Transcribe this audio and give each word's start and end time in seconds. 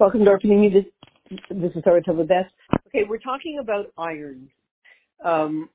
Welcome 0.00 0.24
to 0.24 0.38
community. 0.40 0.90
This, 1.30 1.40
this 1.50 1.70
is 1.76 1.84
Sarah 1.84 2.02
Tova 2.02 2.26
Best. 2.26 2.52
Okay, 2.88 3.04
we're 3.08 3.18
talking 3.18 3.60
about 3.60 3.86
iron. 3.96 4.48
Um, 5.24 5.68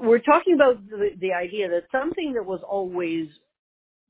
we're 0.00 0.20
talking 0.20 0.54
about 0.54 0.88
the, 0.88 1.10
the 1.20 1.34
idea 1.34 1.68
that 1.68 1.82
something 1.92 2.32
that 2.32 2.46
was 2.46 2.60
always 2.66 3.28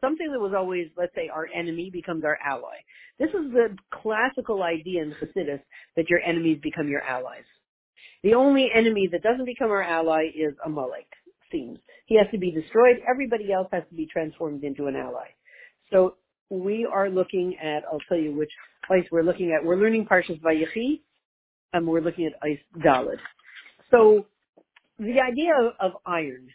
something 0.01 0.31
that 0.31 0.39
was 0.39 0.53
always, 0.57 0.89
let's 0.97 1.15
say, 1.17 1.29
our 1.29 1.49
enemy 1.53 1.91
becomes 1.91 2.25
our 2.25 2.39
ally. 2.45 2.77
This 3.19 3.31
is 3.31 3.51
the 3.53 3.77
classical 3.93 4.63
idea 4.63 5.03
in 5.03 5.11
Hasidus 5.13 5.61
that 5.97 6.09
your 6.09 6.21
enemies 6.21 6.61
become 6.63 6.89
your 6.89 7.03
allies. 7.03 7.45
The 8.23 8.35
only 8.35 8.69
enemy 8.73 9.09
that 9.11 9.23
doesn't 9.25 9.47
become 9.47 9.71
our 9.71 9.83
ally 9.83 10.27
is 10.37 10.55
a 10.65 10.69
Amalek, 10.69 11.09
seems. 11.51 11.79
He 12.07 12.17
has 12.17 12.27
to 12.31 12.39
be 12.39 12.53
destroyed. 12.53 12.99
Everybody 13.09 13.53
else 13.53 13.69
has 13.73 13.83
to 13.89 13.95
be 13.97 14.07
transformed 14.07 14.63
into 14.63 14.87
an 14.87 14.95
ally. 14.95 15.29
So 15.91 16.15
we 16.51 16.87
are 16.91 17.11
looking 17.11 17.57
at, 17.63 17.83
I'll 17.91 18.01
tell 18.09 18.19
you 18.19 18.37
which 18.37 18.51
place 18.87 19.05
we're 19.11 19.23
looking 19.23 19.53
at. 19.53 19.65
We're 19.65 19.77
learning 19.77 20.07
Parshas 20.07 20.41
Vayechi, 20.41 21.01
and 21.73 21.87
we're 21.87 22.01
looking 22.01 22.27
at 22.27 22.33
Ice 22.43 22.59
Dalid. 22.85 23.19
So 23.91 24.27
the 24.99 25.21
idea 25.21 25.53
of, 25.81 25.93
iron, 26.07 26.49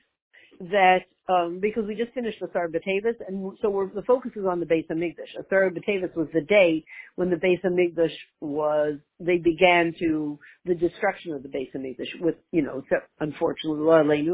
that 0.60 1.00
um, 1.30 1.60
because 1.62 1.86
we 1.88 1.96
just 1.96 2.14
finished 2.14 2.40
the 2.40 2.48
Asar 2.48 2.68
B'Tevis, 2.68 3.16
and 3.28 3.58
so 3.62 3.90
the 3.94 4.02
focus 4.04 4.32
is 4.36 4.46
on 4.46 4.60
the 4.60 4.66
Beis 4.66 4.88
Hamikdash. 4.88 5.40
Asar 5.40 5.70
B'Tevis 5.70 6.16
was 6.16 6.28
the 6.34 6.42
day 6.42 6.84
when 7.16 7.30
the 7.30 7.36
Beis 7.36 7.62
Hamikdash 7.64 8.14
was, 8.42 8.98
they 9.20 9.38
began 9.38 9.94
to, 10.00 10.40
the 10.66 10.76
destruction 10.76 11.34
of 11.34 11.44
the 11.44 11.50
Beis 11.50 11.72
Hamikdash 11.76 12.20
with, 12.20 12.36
you 12.52 12.62
know, 12.62 12.84
unfortunately, 13.20 14.30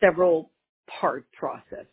several 0.00 0.50
part 1.00 1.24
process. 1.32 1.86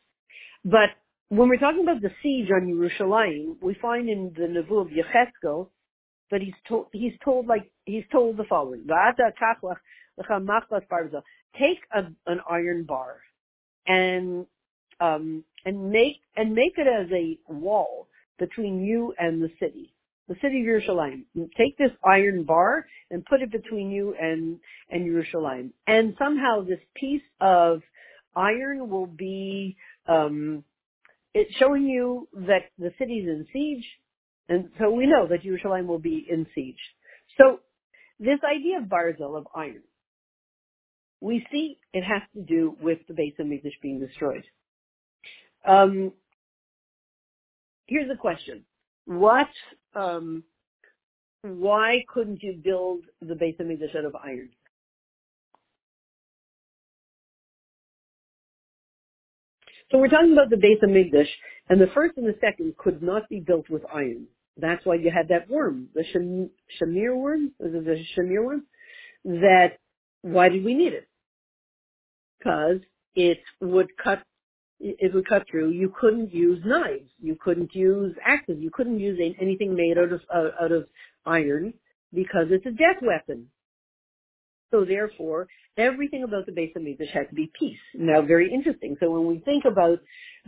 But 0.64 0.90
when 1.30 1.50
we're 1.50 1.58
talking 1.58 1.82
about 1.82 2.02
the 2.02 2.12
siege 2.22 2.50
on 2.52 2.68
Yerushalayim, 2.68 3.56
we 3.62 3.76
find 3.82 4.10
in 4.10 4.32
the 4.36 4.44
Nevu 4.44 4.82
of 4.82 4.88
Yecheskel 4.88 5.70
that 6.32 6.42
he's 6.42 6.54
told, 6.68 6.88
he's 6.92 7.14
told 7.24 7.48
like, 7.48 7.72
he's 7.86 8.04
told 8.12 8.38
the 8.38 8.44
following, 8.44 8.86
take 11.60 11.80
a, 11.94 12.00
an 12.32 12.40
iron 12.50 12.84
bar 12.84 13.18
and, 13.88 14.46
um, 15.00 15.44
and 15.66 15.90
make, 15.92 16.22
and 16.36 16.54
make 16.54 16.74
it 16.78 16.88
as 16.88 17.12
a 17.12 17.38
wall 17.52 18.08
between 18.38 18.84
you 18.84 19.14
and 19.18 19.42
the 19.42 19.50
city. 19.60 19.94
The 20.28 20.36
city 20.42 20.62
of 20.62 20.68
Yerushalayim. 20.68 21.26
Take 21.56 21.78
this 21.78 21.92
iron 22.04 22.44
bar 22.44 22.88
and 23.12 23.26
put 23.26 23.42
it 23.42 23.52
between 23.52 23.92
you 23.92 24.16
and, 24.20 24.60
and 24.90 25.08
Yerushalayim. 25.08 25.72
And 25.86 26.16
somehow 26.18 26.62
this 26.62 26.80
piece 26.96 27.22
of 27.40 27.82
iron 28.36 28.90
will 28.90 29.06
be, 29.06 29.78
um, 30.08 30.64
it's 31.36 31.54
showing 31.58 31.84
you 31.84 32.30
that 32.34 32.72
the 32.80 32.92
city's 32.98 33.28
in 33.28 33.46
siege, 33.52 33.86
and 34.48 34.70
so 34.80 34.90
we 34.90 35.06
know 35.06 35.28
that 35.28 35.44
Yerushalayim 35.44 35.86
will 35.86 36.00
be 36.00 36.26
in 36.28 36.48
siege. 36.56 36.80
So 37.38 37.60
this 38.20 38.40
idea 38.50 38.78
of 38.78 38.86
barzel, 38.86 39.38
of 39.38 39.46
iron, 39.54 39.84
we 41.20 41.46
see 41.52 41.78
it 41.94 42.04
has 42.04 42.22
to 42.36 42.42
do 42.42 42.78
with 42.82 43.00
the 43.10 43.14
base 43.14 43.34
of 43.38 43.48
Hamikdash 43.48 43.82
being 43.82 44.00
destroyed. 44.00 44.46
Um, 45.68 46.14
here's 47.86 48.10
a 48.10 48.18
question: 48.18 48.64
What? 49.06 49.50
Um, 49.94 50.44
why 51.42 52.06
couldn't 52.08 52.42
you 52.44 52.60
build 52.64 53.02
the 53.22 53.36
base 53.36 53.56
of 53.60 53.68
Hamikdash 53.68 53.96
out 53.98 54.06
of 54.06 54.16
iron? 54.16 54.52
So 59.96 60.02
we're 60.02 60.10
talking 60.10 60.34
about 60.34 60.50
the 60.50 60.58
Beis 60.58 60.84
Hamikdash, 60.84 61.30
and 61.70 61.80
the 61.80 61.88
first 61.94 62.18
and 62.18 62.28
the 62.28 62.36
second 62.42 62.76
could 62.76 63.02
not 63.02 63.30
be 63.30 63.40
built 63.40 63.70
with 63.70 63.82
iron. 63.94 64.28
That's 64.58 64.86
why 64.86 64.96
you 64.96 65.10
had 65.10 65.30
that 65.30 65.50
worm, 65.50 65.88
the 65.96 66.04
shamir 66.04 67.16
worm, 67.16 67.54
the 67.62 68.04
shamir 68.14 68.44
worm. 68.44 68.64
That 69.24 69.78
why 70.22 70.50
did 70.50 70.66
we 70.66 70.74
need 70.74 70.92
it? 70.92 71.08
Because 72.38 72.82
it 73.16 73.40
would 73.62 73.88
cut. 74.04 74.22
It 74.82 75.14
would 75.14 75.30
cut 75.30 75.44
through. 75.50 75.70
You 75.70 75.94
couldn't 75.98 76.34
use 76.34 76.62
knives. 76.66 77.10
You 77.22 77.38
couldn't 77.42 77.74
use 77.74 78.18
axes. 78.22 78.58
You 78.60 78.72
couldn't 78.72 79.00
use 79.00 79.18
anything 79.40 79.76
made 79.76 79.98
out 79.98 80.12
of 80.12 80.20
out 80.62 80.74
of 80.74 80.88
iron 81.26 81.74
because 82.14 82.48
it's 82.50 82.66
a 82.66 82.72
death 82.72 83.02
weapon. 83.02 83.48
So 84.76 84.84
therefore, 84.84 85.48
everything 85.78 86.24
about 86.24 86.46
the 86.46 86.52
base 86.52 86.74
of 86.76 86.82
Hamikdash 86.82 87.10
had 87.14 87.30
to 87.30 87.36
be 87.36 87.50
peace. 87.58 87.80
Now, 87.94 88.22
very 88.22 88.54
interesting. 88.54 88.98
So 89.00 89.10
when 89.10 89.26
we 89.26 89.40
think 89.40 89.64
about 89.64 90.00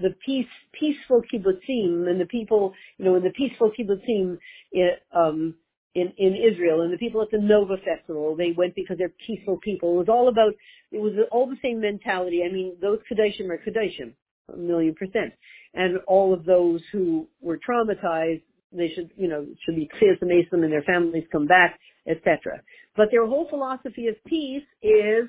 the 0.02 0.14
peace, 0.26 0.52
peaceful 0.78 1.22
kibbutzim 1.34 2.10
and 2.10 2.20
the 2.20 2.26
people, 2.26 2.74
you 2.98 3.06
know, 3.06 3.16
in 3.16 3.24
the 3.24 3.30
peaceful 3.30 3.72
kibbutzim 3.72 4.38
in, 4.74 4.90
um, 5.16 5.56
in, 5.96 6.12
in 6.18 6.36
Israel 6.36 6.82
and 6.82 6.92
the 6.92 6.98
people 6.98 7.22
at 7.22 7.32
the 7.32 7.38
Nova 7.38 7.76
Festival, 7.78 8.36
they 8.36 8.52
went 8.52 8.76
because 8.76 8.98
they're 8.98 9.14
peaceful 9.26 9.60
people. 9.64 9.94
It 9.94 10.00
was 10.00 10.10
all 10.10 10.28
about, 10.28 10.54
it 10.92 11.00
was 11.00 11.14
all 11.32 11.48
the 11.48 11.56
same 11.62 11.80
mentality. 11.80 12.44
I 12.44 12.52
mean, 12.52 12.76
those 12.82 13.00
Kedoshim 13.09 13.50
are 13.50 13.62
Kedoshim, 13.66 14.12
a 14.54 14.58
million 14.58 14.94
percent. 14.94 15.32
And 15.74 16.00
all 16.06 16.34
of 16.34 16.44
those 16.44 16.82
who 16.92 17.30
were 17.40 17.58
traumatized, 17.58 18.42
they 18.74 18.90
should, 18.90 19.09
you 19.16 19.30
know, 19.30 19.48
should 19.64 19.78
be 19.78 19.90
clear 19.98 20.18
to 20.18 20.26
and 20.26 20.72
their 20.74 20.84
families 20.84 21.24
come 21.32 21.48
back, 21.48 21.80
etc. 22.07 22.62
But 22.95 23.09
their 23.12 23.25
whole 23.25 23.47
philosophy 23.50 24.07
of 24.07 24.16
peace 24.25 24.63
is, 24.81 25.28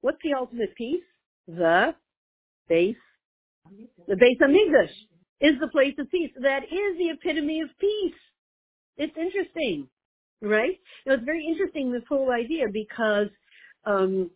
what's 0.00 0.18
the 0.22 0.34
ultimate 0.34 0.74
peace? 0.76 1.02
The 1.46 1.94
base, 2.68 2.96
the 4.08 4.14
Beis 4.14 4.38
Hamikdash 4.40 4.92
is 5.40 5.60
the 5.60 5.68
place 5.68 5.94
of 5.98 6.10
peace. 6.10 6.30
That 6.40 6.64
is 6.64 6.98
the 6.98 7.10
epitome 7.10 7.60
of 7.60 7.68
peace. 7.78 8.14
It's 8.96 9.16
interesting, 9.16 9.88
right? 10.40 10.78
Now 11.06 11.14
it's 11.14 11.24
very 11.24 11.46
interesting 11.46 11.92
this 11.92 12.02
whole 12.08 12.30
idea 12.30 12.66
because 12.72 13.28
um, 13.84 14.30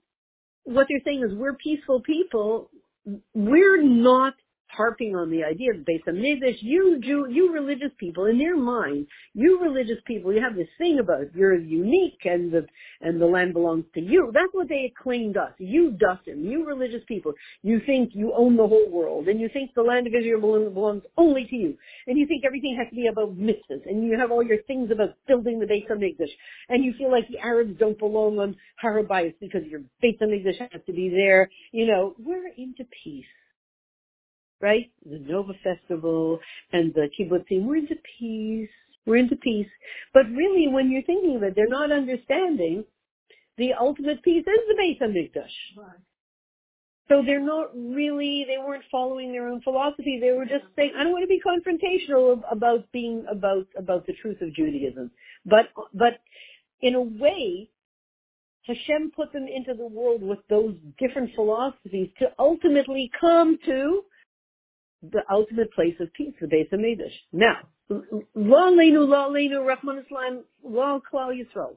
what 0.65 0.87
they're 0.89 1.01
saying 1.05 1.25
is 1.25 1.35
we're 1.35 1.55
peaceful 1.55 2.03
people. 2.03 2.71
We're 3.35 3.83
not 3.83 4.35
harping 4.69 5.17
on 5.17 5.31
the 5.31 5.45
idea 5.45 5.73
of 5.73 5.79
Beis 5.79 6.03
Hamikdash. 6.07 6.59
You 6.61 7.01
Jew, 7.03 7.27
you 7.31 7.53
religious 7.53 7.91
people, 7.99 8.27
in 8.27 8.39
their 8.39 8.57
mind, 8.57 9.07
you 9.35 9.61
religious 9.61 9.99
people, 10.07 10.33
you 10.33 10.41
have 10.41 10.57
this 10.57 10.69
thing 10.79 10.99
about 10.99 11.35
you're 11.35 11.59
unique 11.59 12.21
and 12.25 12.53
the 12.53 12.67
and 13.01 13.21
the 13.21 13.27
land 13.27 13.53
belongs 13.53 13.85
to 13.95 14.01
you. 14.01 14.31
That's 14.33 14.53
what 14.53 14.69
they 14.69 14.93
claimed 15.03 15.37
us. 15.37 15.53
You 15.59 15.93
Dustin, 15.93 16.45
you 16.45 16.67
religious 16.67 17.03
people, 17.07 17.33
you 17.63 17.81
think 17.87 18.11
you 18.15 18.33
own 18.37 18.57
the 18.57 18.67
whole 18.67 18.91
world, 18.91 19.29
and 19.29 19.41
you 19.41 19.49
think 19.53 19.71
the 19.75 19.83
land 19.83 20.07
of 20.07 20.15
Israel 20.15 20.71
belongs 20.71 21.03
only 21.17 21.47
to 21.47 21.57
you, 21.57 21.77
and 22.07 22.19
you 22.19 22.27
think 22.27 22.45
everything 22.45 22.77
has 22.79 22.89
to 22.91 22.97
be 22.97 23.07
about 23.07 23.39
mitzvahs, 23.39 23.87
and 23.87 24.05
you 24.05 24.19
have 24.19 24.31
all 24.31 24.43
your 24.43 24.63
things 24.63 24.91
about 24.91 25.15
building 25.27 25.59
the 25.59 25.67
Beis 25.67 25.89
Hamikdash, 25.89 26.31
and 26.69 26.85
you 26.85 26.93
feel 26.99 27.11
like 27.11 27.29
the 27.29 27.39
Arabs 27.39 27.79
don't 27.79 27.99
belong 27.99 28.39
on 28.39 28.57
Har 28.81 29.03
HaBayis 29.03 29.35
because 29.41 29.65
your 29.67 29.81
Beis 30.03 30.19
Hamikdash 30.21 30.59
has 30.59 30.83
to 30.87 30.93
be 30.93 31.09
there. 31.09 31.51
You 31.73 31.87
know, 31.87 32.15
we're 32.19 32.49
into 32.57 32.85
peace 33.05 33.25
right? 34.61 34.91
The 35.05 35.19
Nova 35.19 35.53
Festival 35.63 36.39
and 36.73 36.93
the 36.95 37.09
kibbutzim, 37.19 37.65
we're 37.65 37.77
into 37.77 37.97
peace. 38.19 38.71
We're 39.07 39.17
into 39.17 39.37
peace. 39.37 39.69
But 40.13 40.25
really, 40.31 40.69
when 40.69 40.91
you're 40.91 41.03
thinking 41.03 41.37
of 41.37 41.43
it, 41.43 41.55
they're 41.57 41.69
not 41.69 41.93
understanding 41.93 42.85
the 43.57 43.73
ultimate 43.79 44.23
peace 44.23 44.45
is 44.47 44.61
the 44.69 44.75
Beis 44.81 45.01
Hamikdash. 45.01 45.77
Right. 45.77 45.99
So 47.09 47.23
they're 47.25 47.41
not 47.41 47.75
really, 47.75 48.45
they 48.47 48.59
weren't 48.59 48.85
following 48.91 49.33
their 49.33 49.49
own 49.49 49.63
philosophy. 49.63 50.19
They 50.21 50.33
were 50.33 50.45
just 50.45 50.65
saying, 50.77 50.93
I 50.97 51.05
don't 51.05 51.13
want 51.13 51.25
to 51.25 51.27
be 51.27 51.41
confrontational 51.41 52.43
about 52.51 52.91
being, 52.93 53.25
about, 53.31 53.67
about 53.79 54.07
the 54.07 54.13
truth 54.21 54.43
of 54.43 54.55
Judaism. 54.55 55.11
But, 55.47 55.71
but 55.95 56.21
in 56.83 56.95
a 56.95 57.01
way, 57.01 57.71
Hashem 58.67 59.13
put 59.17 59.33
them 59.33 59.47
into 59.49 59.73
the 59.73 59.87
world 59.87 60.23
with 60.23 60.41
those 60.51 60.75
different 60.99 61.31
philosophies 61.35 62.11
to 62.19 62.27
ultimately 62.39 63.11
come 63.19 63.59
to 63.65 64.03
the 65.03 65.23
ultimate 65.31 65.73
place 65.73 65.95
of 66.01 66.13
peace, 66.13 66.35
the 66.41 66.47
Beis 66.47 66.71
Hamikdash. 66.71 67.15
Now, 67.33 67.59
Lo 67.89 68.73
Leinu, 68.73 69.09
Leinu, 69.09 70.43
Klal. 70.65 71.77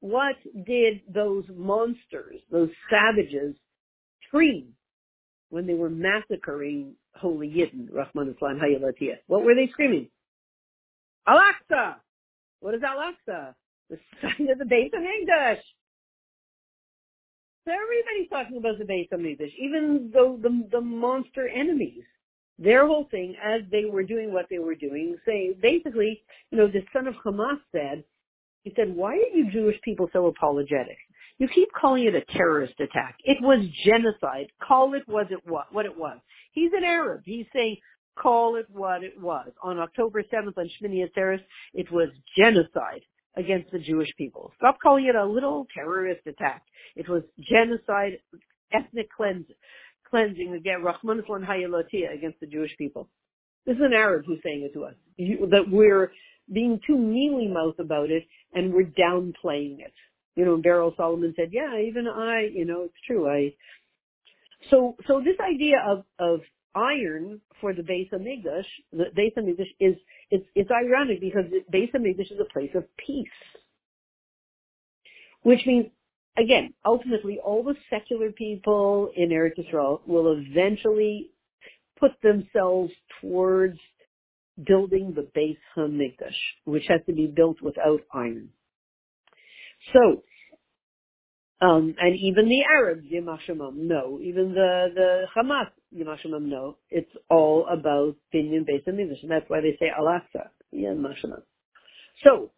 What 0.00 0.36
did 0.66 1.00
those 1.12 1.44
monsters, 1.54 2.40
those 2.52 2.70
savages, 2.88 3.56
scream 4.26 4.74
when 5.50 5.66
they 5.66 5.74
were 5.74 5.90
massacring 5.90 6.94
holy 7.14 7.48
Yidden, 7.48 7.88
Rahman 7.92 8.34
Islam, 8.34 8.60
Hayalatiyah? 8.60 9.18
What 9.26 9.42
were 9.44 9.54
they 9.54 9.68
screaming? 9.72 10.08
Al-Aqsa! 11.26 11.96
What 12.60 12.74
is 12.74 12.82
Al-Aqsa? 12.82 13.54
The 13.90 13.98
sign 14.22 14.50
of 14.50 14.58
the 14.58 14.64
Beis 14.64 14.92
Hamikdash. 14.92 15.60
So 17.64 17.72
everybody's 17.72 18.30
talking 18.30 18.58
about 18.58 18.78
the 18.78 18.84
Beis 18.84 19.08
Hamikdash, 19.10 19.52
even 19.58 20.10
though 20.12 20.38
the, 20.40 20.68
the 20.70 20.80
monster 20.80 21.48
enemies 21.48 22.04
their 22.58 22.86
whole 22.86 23.06
thing 23.10 23.36
as 23.42 23.62
they 23.70 23.84
were 23.84 24.02
doing 24.02 24.32
what 24.32 24.46
they 24.50 24.58
were 24.58 24.74
doing, 24.74 25.16
saying 25.26 25.54
basically, 25.62 26.22
you 26.50 26.58
know, 26.58 26.66
the 26.66 26.82
son 26.92 27.06
of 27.06 27.14
Hamas 27.24 27.58
said, 27.72 28.04
he 28.62 28.72
said, 28.76 28.94
why 28.94 29.12
are 29.12 29.36
you 29.36 29.50
Jewish 29.50 29.80
people 29.82 30.10
so 30.12 30.26
apologetic? 30.26 30.98
You 31.38 31.48
keep 31.48 31.68
calling 31.72 32.04
it 32.04 32.14
a 32.16 32.24
terrorist 32.36 32.74
attack. 32.80 33.16
It 33.24 33.38
was 33.40 33.64
genocide. 33.84 34.48
Call 34.60 34.94
it 34.94 35.04
what 35.06 35.30
it 35.30 35.46
was. 35.46 35.66
What 35.70 35.86
it 35.86 35.96
was. 35.96 36.18
He's 36.52 36.72
an 36.76 36.82
Arab. 36.84 37.22
He's 37.24 37.46
saying 37.52 37.76
call 38.20 38.56
it 38.56 38.66
what 38.70 39.04
it 39.04 39.20
was. 39.20 39.48
On 39.62 39.78
October 39.78 40.22
7th 40.22 40.58
on 40.58 40.68
Shmini 40.80 41.06
Atzeres, 41.08 41.40
it 41.74 41.90
was 41.92 42.08
genocide 42.36 43.02
against 43.36 43.70
the 43.70 43.78
Jewish 43.78 44.10
people. 44.16 44.52
Stop 44.56 44.78
calling 44.82 45.06
it 45.06 45.14
a 45.14 45.24
little 45.24 45.66
terrorist 45.72 46.26
attack. 46.26 46.62
It 46.96 47.08
was 47.08 47.22
genocide, 47.40 48.18
ethnic 48.72 49.08
cleanse, 49.16 49.46
cleansing 50.10 50.54
against 50.54 50.84
Rahman 50.84 51.22
Hayalotia 51.28 52.14
against 52.14 52.40
the 52.40 52.46
Jewish 52.46 52.76
people. 52.76 53.08
This 53.66 53.76
is 53.76 53.82
an 53.82 53.92
Arab 53.92 54.24
who's 54.26 54.40
saying 54.42 54.62
it 54.62 54.72
to 54.74 54.84
us. 54.84 54.94
You, 55.16 55.48
that 55.50 55.70
we're 55.70 56.12
being 56.52 56.80
too 56.86 56.96
mealy 56.96 57.48
mouthed 57.48 57.80
about 57.80 58.10
it 58.10 58.24
and 58.54 58.72
we're 58.72 58.84
downplaying 58.84 59.80
it. 59.80 59.92
You 60.36 60.44
know, 60.44 60.56
Beryl 60.56 60.94
Solomon 60.96 61.34
said, 61.36 61.50
yeah, 61.52 61.78
even 61.80 62.06
I, 62.06 62.48
you 62.52 62.64
know, 62.64 62.84
it's 62.84 62.94
true. 63.06 63.28
I, 63.28 63.54
so, 64.70 64.96
so 65.06 65.20
this 65.20 65.36
idea 65.40 65.76
of, 65.86 66.04
of 66.18 66.40
iron 66.74 67.40
for 67.60 67.74
the 67.74 67.82
Beis 67.82 68.10
Hamikdash, 68.10 68.64
the 68.92 69.06
Beis 69.16 69.34
Hamikdash 69.36 69.74
is, 69.80 69.96
it's, 70.30 70.46
it's 70.54 70.70
ironic 70.70 71.20
because 71.20 71.44
the 71.50 71.64
Beis 71.76 71.92
Hamikdash 71.92 72.32
is 72.32 72.40
a 72.40 72.52
place 72.52 72.70
of 72.74 72.84
peace. 72.96 73.26
Which 75.42 75.60
means, 75.66 75.86
again, 76.38 76.74
ultimately 76.84 77.38
all 77.44 77.62
the 77.62 77.74
secular 77.90 78.30
people 78.30 79.10
in 79.16 79.30
Eretz 79.30 79.58
Yisrael 79.58 80.00
will 80.06 80.36
eventually 80.38 81.30
put 81.98 82.12
themselves 82.22 82.92
towards 83.20 83.78
building 84.66 85.14
the 85.14 85.28
Beis 85.36 85.58
Hamikdash, 85.76 86.36
which 86.64 86.84
has 86.88 87.00
to 87.06 87.12
be 87.12 87.26
built 87.26 87.60
without 87.62 88.00
iron. 88.12 88.50
So, 89.92 90.22
um, 91.60 91.94
and 91.98 92.16
even 92.16 92.48
the 92.48 92.62
Arabs, 92.78 93.06
yimach 93.12 93.40
shemam, 93.48 93.74
no. 93.76 94.20
Even 94.22 94.54
the, 94.54 94.86
the 94.94 95.24
Hamas, 95.36 95.70
yimach 95.96 96.18
shemam, 96.24 96.42
no. 96.42 96.76
It's 96.90 97.10
all 97.28 97.66
about 97.66 98.16
Binyan 98.34 98.64
Beis 98.68 98.84
Hamikdash, 98.86 99.22
and 99.22 99.30
that's 99.30 99.48
why 99.48 99.60
they 99.60 99.76
say 99.80 99.86
Al-Aqsa. 99.96 100.50
So, 102.24 102.50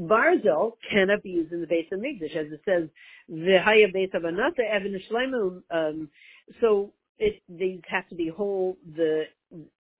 Barzel 0.00 0.72
cannot 0.90 1.22
be 1.22 1.30
used 1.30 1.52
in 1.52 1.60
the 1.60 1.66
Beis 1.66 1.88
Hamikdash, 1.92 2.36
as 2.36 2.52
it 2.52 2.60
says, 2.64 2.88
V'haya 3.30 3.92
Beis 3.94 4.12
Habanata 4.12 4.60
Evan 4.70 5.00
Shleimu, 5.10 5.62
um, 5.70 6.08
so 6.60 6.92
it, 7.18 7.42
these 7.48 7.80
have 7.88 8.08
to 8.08 8.14
be 8.14 8.28
whole, 8.28 8.76
the, 8.94 9.24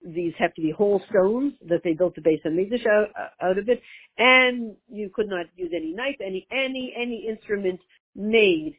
these 0.06 0.32
have 0.38 0.54
to 0.54 0.62
be 0.62 0.70
whole 0.70 1.02
stones 1.10 1.54
that 1.68 1.82
they 1.82 1.94
built 1.94 2.14
the 2.14 2.20
Beis 2.20 2.42
Hamikdash 2.44 2.86
out, 2.86 3.08
out 3.42 3.58
of 3.58 3.68
it, 3.68 3.82
and 4.18 4.76
you 4.88 5.10
could 5.12 5.28
not 5.28 5.46
use 5.56 5.72
any 5.74 5.92
knife, 5.92 6.16
any, 6.24 6.46
any, 6.52 6.94
any 6.96 7.26
instrument 7.28 7.80
made 8.14 8.76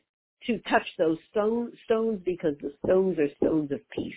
to 0.47 0.57
touch 0.69 0.87
those 0.97 1.17
stone, 1.31 1.71
stones 1.83 2.21
because 2.23 2.55
the 2.61 2.71
stones 2.85 3.19
are 3.19 3.27
stones 3.43 3.71
of 3.73 3.79
peace. 3.89 4.13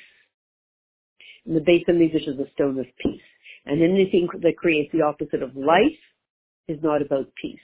And 1.47 1.57
the 1.57 1.61
Beis 1.61 1.85
Hamikdash 1.89 2.29
is 2.29 2.39
a 2.39 2.49
stone 2.55 2.79
of 2.79 2.87
peace. 2.99 3.21
And 3.67 3.83
anything 3.83 4.29
that 4.41 4.57
creates 4.57 4.93
the 4.93 5.03
opposite 5.03 5.43
of 5.43 5.57
life 5.57 5.99
is 6.69 6.79
not 6.83 7.03
about 7.03 7.29
peace. 7.41 7.59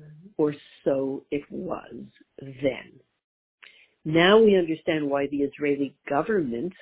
Mm-hmm. 0.00 0.28
Or 0.38 0.54
so 0.84 1.24
it 1.30 1.42
was 1.50 1.94
then. 2.38 3.00
Now 4.04 4.42
we 4.42 4.56
understand 4.56 5.08
why 5.10 5.26
the 5.26 5.38
Israeli 5.38 5.94
government 6.08 6.72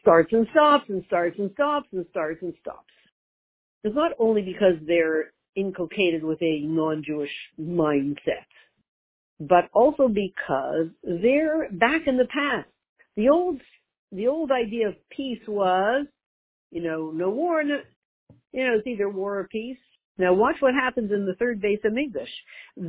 starts 0.00 0.32
and 0.32 0.46
stops 0.52 0.84
and 0.88 1.04
starts 1.06 1.38
and 1.38 1.50
stops 1.52 1.88
and 1.92 2.06
starts 2.10 2.40
and 2.42 2.54
stops. 2.60 2.92
It's 3.84 3.94
not 3.94 4.12
only 4.18 4.42
because 4.42 4.74
they're 4.86 5.32
inculcated 5.54 6.22
with 6.22 6.40
a 6.42 6.60
non-Jewish 6.60 7.30
mindset, 7.60 8.46
but 9.40 9.68
also 9.72 10.08
because 10.08 10.88
they're 11.02 11.70
back 11.72 12.02
in 12.06 12.16
the 12.16 12.26
past. 12.26 12.68
The 13.16 13.28
old, 13.28 13.60
the 14.12 14.28
old 14.28 14.50
idea 14.50 14.88
of 14.88 14.94
peace 15.10 15.42
was, 15.46 16.06
you 16.70 16.82
know, 16.82 17.10
no 17.12 17.30
war, 17.30 17.62
no, 17.64 17.80
you 18.56 18.66
know, 18.66 18.78
it's 18.78 18.86
either 18.86 19.08
war 19.08 19.38
or 19.38 19.48
peace. 19.48 19.76
Now 20.16 20.32
watch 20.32 20.56
what 20.60 20.72
happens 20.72 21.12
in 21.12 21.26
the 21.26 21.34
third 21.34 21.62
Beis 21.62 21.82
Hamikdash. 21.84 22.26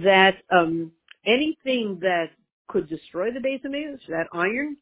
That 0.04 0.38
um, 0.50 0.94
anything 1.26 2.00
that 2.02 2.30
could 2.70 2.88
destroy 2.88 3.32
the 3.32 3.40
Beis 3.40 3.62
Hamikdash, 3.66 4.08
that 4.08 4.28
iron, 4.32 4.78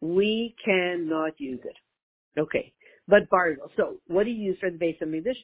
we 0.00 0.56
cannot 0.64 1.40
use 1.40 1.60
it. 1.64 2.40
Okay. 2.40 2.72
But 3.06 3.30
Barzel. 3.30 3.70
So 3.76 4.00
what 4.08 4.24
do 4.24 4.30
you 4.30 4.42
use 4.42 4.58
for 4.58 4.70
the 4.70 4.76
Beis 4.76 5.00
Hamikdash? 5.00 5.38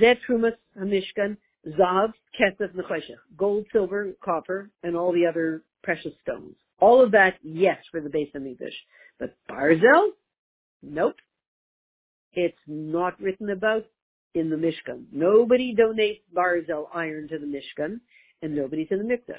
Zet 0.00 0.16
Trumas 0.26 0.56
Hamishkan, 0.80 1.36
Zav, 1.78 2.14
Kesef, 2.40 2.74
Necheshech. 2.74 3.18
Gold, 3.36 3.66
silver, 3.72 4.12
copper, 4.24 4.70
and 4.82 4.96
all 4.96 5.12
the 5.12 5.26
other 5.26 5.62
precious 5.82 6.12
stones. 6.22 6.56
All 6.80 7.02
of 7.04 7.12
that, 7.12 7.34
yes, 7.42 7.76
for 7.90 8.00
the 8.00 8.08
Beis 8.08 8.32
Hamikdash. 8.34 8.72
But 9.20 9.36
Barzel? 9.50 10.12
Nope. 10.82 11.16
It's 12.32 12.56
not 12.66 13.20
written 13.20 13.50
about 13.50 13.84
in 14.38 14.50
the 14.50 14.56
Mishkan. 14.56 15.04
Nobody 15.12 15.74
donates 15.74 16.20
Barzel 16.34 16.86
iron 16.94 17.28
to 17.28 17.38
the 17.38 17.46
Mishkan, 17.46 18.00
and 18.42 18.54
nobody 18.54 18.84
to 18.86 18.96
the 18.96 19.04
Mikdash. 19.04 19.36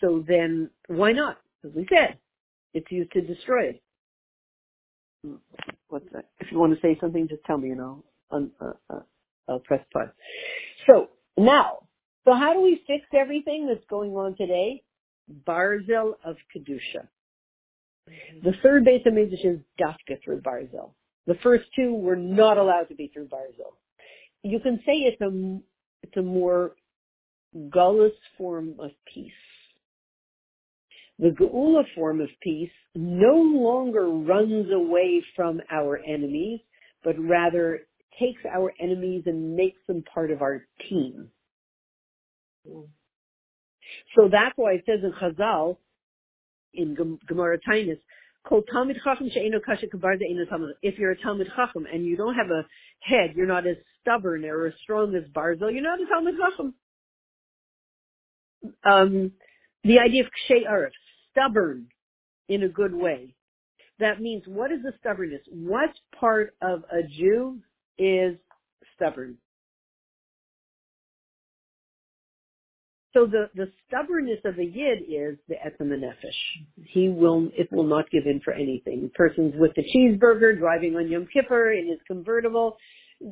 So 0.00 0.24
then, 0.26 0.70
why 0.88 1.12
not? 1.12 1.38
As 1.64 1.72
we 1.74 1.86
said, 1.88 2.18
it's 2.72 2.90
used 2.90 3.12
to 3.12 3.20
destroy 3.20 3.74
it. 3.74 3.82
What's 5.88 6.06
that? 6.12 6.26
If 6.40 6.52
you 6.52 6.58
want 6.58 6.74
to 6.74 6.80
say 6.80 6.98
something, 7.00 7.28
just 7.28 7.44
tell 7.44 7.56
me 7.56 7.70
and 7.70 7.80
I'll, 7.80 8.04
uh, 8.30 8.72
uh, 8.90 9.00
I'll 9.48 9.60
press 9.60 9.84
pause. 9.92 10.08
So 10.86 11.08
now, 11.36 11.78
so 12.24 12.34
how 12.34 12.52
do 12.52 12.60
we 12.60 12.82
fix 12.86 13.04
everything 13.14 13.66
that's 13.66 13.84
going 13.88 14.12
on 14.12 14.36
today? 14.36 14.82
Barzel 15.46 16.14
of 16.24 16.36
Kedusha. 16.54 17.08
The 18.42 18.52
third 18.62 18.84
Beis 18.84 19.06
Hamikdash 19.06 19.44
is 19.44 19.60
Dafka 19.80 20.22
through 20.22 20.42
Barzel. 20.42 20.90
The 21.26 21.36
first 21.42 21.64
two 21.74 21.94
were 21.94 22.16
not 22.16 22.58
allowed 22.58 22.88
to 22.90 22.94
be 22.94 23.10
through 23.12 23.28
Barzel. 23.28 23.72
You 24.44 24.60
can 24.60 24.78
say 24.86 24.92
it's 24.92 25.20
a, 25.20 25.58
it's 26.04 26.16
a 26.16 26.22
more 26.22 26.76
gullus 27.70 28.12
form 28.38 28.74
of 28.78 28.90
peace 29.12 29.32
the 31.18 31.28
Geula 31.28 31.84
form 31.94 32.20
of 32.20 32.28
peace 32.42 32.70
no 32.94 33.34
longer 33.34 34.08
runs 34.08 34.70
away 34.72 35.22
from 35.36 35.60
our 35.70 35.98
enemies, 35.98 36.60
but 37.04 37.14
rather 37.18 37.86
takes 38.18 38.42
our 38.52 38.72
enemies 38.80 39.22
and 39.26 39.56
makes 39.56 39.78
them 39.86 40.02
part 40.12 40.30
of 40.30 40.42
our 40.42 40.66
team. 40.88 41.28
Hmm. 42.66 42.82
So 44.16 44.28
that's 44.30 44.54
why 44.56 44.72
it 44.72 44.84
says 44.86 45.00
in 45.02 45.12
Chazal, 45.12 45.76
in 46.72 46.96
Gemara 47.28 47.58
Taanis, 47.68 48.00
if 50.82 50.98
you're 50.98 51.12
a 51.12 51.20
Talmud 51.22 51.48
Chacham 51.56 51.86
and 51.92 52.04
you 52.04 52.16
don't 52.16 52.34
have 52.34 52.50
a 52.50 52.66
head, 53.00 53.32
you're 53.34 53.46
not 53.46 53.66
as 53.66 53.76
stubborn 54.00 54.44
or 54.44 54.66
as 54.66 54.74
strong 54.82 55.14
as 55.14 55.24
Barzel, 55.34 55.72
you're 55.72 55.82
not 55.82 56.00
a 56.00 56.06
Talmud 56.06 56.34
Chacham. 56.38 56.74
Um, 58.84 59.32
the 59.82 59.98
idea 59.98 60.24
of 60.24 60.30
Kshay 60.30 60.64
Arif, 60.70 60.90
stubborn 61.30 61.86
in 62.48 62.62
a 62.62 62.68
good 62.68 62.94
way. 62.94 63.34
That 63.98 64.20
means 64.20 64.42
what 64.46 64.72
is 64.72 64.82
the 64.82 64.92
stubbornness? 65.00 65.42
What 65.50 65.90
part 66.18 66.54
of 66.60 66.84
a 66.90 67.02
Jew 67.02 67.58
is 67.98 68.36
stubborn? 68.96 69.38
So 73.14 73.26
the, 73.26 73.48
the 73.54 73.70
stubbornness 73.86 74.40
of 74.44 74.56
the 74.56 74.64
yid 74.64 75.04
is 75.08 75.38
the 75.48 75.54
etzem 75.54 75.88
nefesh. 75.88 76.84
He 76.84 77.08
will, 77.08 77.48
it 77.56 77.70
will 77.72 77.84
not 77.84 78.10
give 78.10 78.26
in 78.26 78.40
for 78.44 78.52
anything. 78.52 79.10
Person's 79.14 79.54
with 79.56 79.70
the 79.76 79.84
cheeseburger 79.84 80.58
driving 80.58 80.96
on 80.96 81.08
Yom 81.08 81.28
Kippur 81.32 81.72
in 81.72 81.88
his 81.88 82.00
convertible 82.08 82.76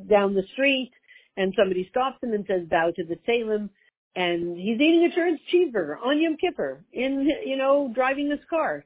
down 0.09 0.33
the 0.33 0.43
street 0.53 0.91
and 1.35 1.53
somebody 1.57 1.85
stops 1.89 2.23
him 2.23 2.31
and 2.31 2.45
says 2.47 2.61
bow 2.69 2.91
to 2.95 3.03
the 3.03 3.17
tzelem 3.27 3.69
and 4.15 4.57
he's 4.57 4.75
eating 4.75 5.09
a 5.11 5.15
church 5.15 5.39
cheeseburger 5.53 5.97
on 6.01 6.21
Yom 6.21 6.37
Kippur 6.37 6.85
in, 6.93 7.29
you 7.45 7.57
know, 7.57 7.91
driving 7.93 8.29
his 8.29 8.39
car. 8.49 8.85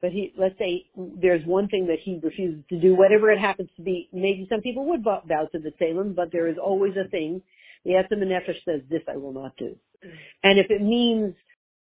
But 0.00 0.12
he, 0.12 0.32
let's 0.38 0.58
say 0.58 0.86
there's 0.96 1.44
one 1.46 1.68
thing 1.68 1.86
that 1.86 1.98
he 2.00 2.20
refuses 2.22 2.62
to 2.68 2.78
do, 2.78 2.94
whatever 2.94 3.30
it 3.30 3.38
happens 3.38 3.70
to 3.76 3.82
be. 3.82 4.08
Maybe 4.12 4.46
some 4.48 4.60
people 4.60 4.84
would 4.90 5.02
bow 5.02 5.22
to 5.26 5.58
the 5.58 5.72
tzelem, 5.80 6.14
but 6.14 6.30
there 6.30 6.46
is 6.46 6.56
always 6.62 6.94
a 6.96 7.08
thing. 7.08 7.42
The 7.86 7.92
Etzem 7.92 8.18
Nefesh 8.18 8.64
says, 8.64 8.80
this 8.90 9.02
I 9.08 9.16
will 9.16 9.32
not 9.32 9.56
do. 9.56 9.76
Mm. 10.04 10.10
And 10.42 10.58
if 10.58 10.66
it 10.70 10.82
means, 10.82 11.34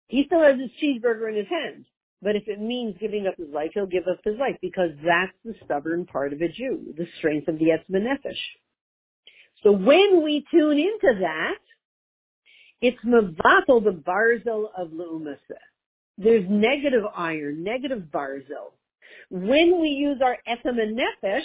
he 0.08 0.24
still 0.26 0.42
has 0.42 0.56
his 0.58 0.70
cheeseburger 0.82 1.28
in 1.28 1.36
his 1.36 1.46
hand. 1.48 1.86
But 2.20 2.34
if 2.34 2.48
it 2.48 2.60
means 2.60 2.96
giving 2.98 3.28
up 3.28 3.34
his 3.38 3.50
life, 3.54 3.70
he'll 3.72 3.86
give 3.86 4.08
up 4.10 4.18
his 4.24 4.36
life 4.36 4.56
because 4.60 4.90
that's 5.04 5.36
the 5.44 5.54
stubborn 5.64 6.06
part 6.06 6.32
of 6.32 6.40
a 6.40 6.48
Jew, 6.48 6.92
the 6.96 7.06
strength 7.18 7.46
of 7.46 7.60
the 7.60 7.66
Etzem 7.66 8.02
Nefesh. 8.02 8.34
So 9.62 9.70
when 9.70 10.24
we 10.24 10.44
tune 10.50 10.78
into 10.78 11.20
that, 11.20 11.54
it's 12.80 12.98
mevatel 13.04 13.84
the 13.84 13.92
barzel 13.92 14.66
of 14.76 14.88
leumasa. 14.88 15.60
There's 16.18 16.44
negative 16.48 17.04
iron, 17.16 17.62
negative 17.62 18.04
barzel. 18.12 18.72
When 19.30 19.80
we 19.80 19.90
use 19.90 20.18
our 20.20 20.36
and 20.46 20.98
nefesh, 20.98 21.44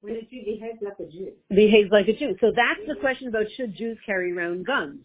when 0.00 0.14
a 0.14 0.22
Jew 0.22 0.42
behaves 0.44 0.78
like 0.82 0.98
a 0.98 1.10
Jew. 1.10 1.32
Behaves 1.50 1.90
like 1.90 2.08
a 2.08 2.16
Jew. 2.16 2.36
So 2.40 2.52
that's 2.54 2.80
the 2.86 2.96
question 3.00 3.28
about 3.28 3.46
should 3.56 3.76
Jews 3.76 3.98
carry 4.06 4.32
around 4.32 4.66
guns. 4.66 5.00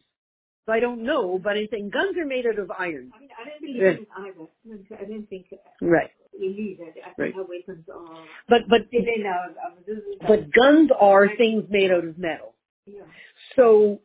So 0.65 0.73
I 0.73 0.79
don't 0.79 1.03
know, 1.03 1.39
but 1.41 1.57
I'm 1.57 1.67
saying 1.69 1.91
guns 1.91 2.17
are 2.17 2.25
made 2.25 2.45
out 2.47 2.57
of 2.57 2.71
iron. 2.71 3.11
I, 3.15 3.19
mean, 3.19 3.29
I 3.39 3.49
don't 3.49 3.61
believe 3.61 3.75
yeah. 3.75 3.89
in 3.89 4.07
either. 4.25 4.99
I 4.99 5.03
don't 5.07 5.29
think. 5.29 5.45
Right. 5.81 6.09
Uh, 6.09 6.43
illegal. 6.43 6.87
I 6.87 7.21
Right. 7.21 7.33
think 7.33 7.35
our 7.35 7.43
weapons 7.43 7.85
are. 7.93 8.25
But 8.49 8.61
but 8.67 8.81
They 8.91 8.99
now, 9.19 9.41
this 9.85 9.97
is- 9.97 10.15
but 10.27 10.51
guns 10.51 10.89
are 10.99 11.27
things 11.35 11.65
made 11.69 11.91
out 11.91 12.03
of 12.05 12.17
metal. 12.17 12.55
Yeah. 12.87 13.01
So 13.55 14.01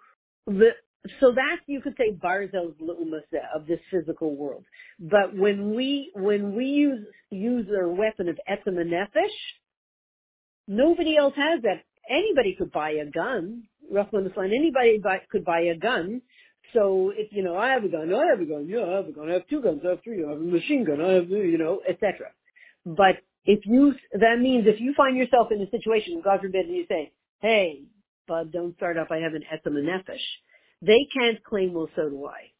the 0.47 0.70
so 1.18 1.32
that's 1.32 1.62
you 1.66 1.80
could 1.80 1.97
say 1.97 2.12
Barzel's 2.12 2.76
Lumasa 2.78 3.40
of 3.54 3.66
this 3.66 3.80
physical 3.90 4.37
world. 4.37 4.64
But 4.99 5.35
when 5.35 5.75
we 5.75 6.12
when 6.14 6.54
we 6.54 6.66
use 6.66 7.06
use 7.30 7.66
our 7.75 7.88
weapon 7.88 8.28
of 8.28 8.38
Etzem 8.49 8.78
and 8.78 8.90
Nefesh, 8.90 9.38
nobody 10.67 11.17
else 11.17 11.35
has 11.37 11.62
that. 11.62 11.85
Anybody 12.09 12.55
could 12.57 12.73
buy 12.73 12.90
a 12.90 13.07
gun. 13.07 13.64
Roughly 13.90 14.23
line, 14.37 14.52
anybody 14.52 14.99
buy, 14.99 15.21
could 15.31 15.45
buy 15.45 15.61
a 15.62 15.76
gun. 15.76 16.23
So 16.73 17.12
if 17.14 17.33
you 17.33 17.43
know, 17.43 17.57
I 17.57 17.71
have 17.71 17.85
a 17.85 17.88
gun, 17.88 18.14
I 18.14 18.26
have 18.31 18.40
a 18.40 18.45
gun, 18.45 18.67
yeah, 18.69 18.85
I 18.85 18.97
have 18.97 19.09
a 19.09 19.12
gun, 19.12 19.29
I 19.29 19.35
have 19.35 19.49
two 19.49 19.61
guns, 19.61 19.83
I 19.85 19.90
have 19.90 20.02
three, 20.05 20.25
I 20.25 20.31
have 20.31 20.38
a 20.38 20.43
machine 20.43 20.85
gun, 20.85 21.00
I 21.00 21.14
have 21.14 21.29
you 21.29 21.59
know, 21.59 21.81
etc. 21.88 22.31
But 22.87 23.17
if 23.45 23.61
you 23.67 23.95
that 24.12 24.38
means 24.38 24.67
if 24.67 24.81
you 24.81 24.95
find 24.97 25.17
yourself 25.17 25.49
in 25.50 25.61
a 25.61 25.71
situation, 25.71 26.21
God 26.23 26.40
forbid, 26.40 26.67
and 26.67 26.76
you 26.76 26.87
say, 26.88 27.12
"Hey, 27.40 27.83
bud, 28.29 28.52
don't 28.52 28.76
start 28.76 28.97
up. 28.97 29.09
I 29.11 29.19
have 29.19 29.35
an 29.35 29.43
etzem 29.43 29.76
and 29.76 29.88
nefesh." 29.88 30.23
They 30.83 31.07
can't 31.12 31.43
claim, 31.45 31.75
well, 31.75 31.88
so 31.95 32.09
do 32.09 32.26
I. 32.26 32.52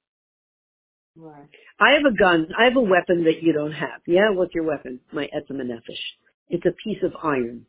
Right. 1.17 1.49
I 1.79 1.93
have 1.95 2.05
a 2.05 2.17
gun. 2.17 2.49
I 2.59 2.65
have 2.65 2.77
a 2.77 2.81
weapon 2.81 3.25
that 3.25 3.43
you 3.43 3.53
don't 3.53 3.73
have. 3.73 4.03
Yeah, 4.07 4.31
what's 4.31 4.55
your 4.55 4.65
weapon? 4.65 5.01
My 5.13 5.25
etzem 5.27 5.61
and 5.61 5.71
nefesh. 5.71 6.03
It's 6.49 6.67
a 6.67 6.73
piece 6.85 7.03
of 7.03 7.13
iron, 7.23 7.67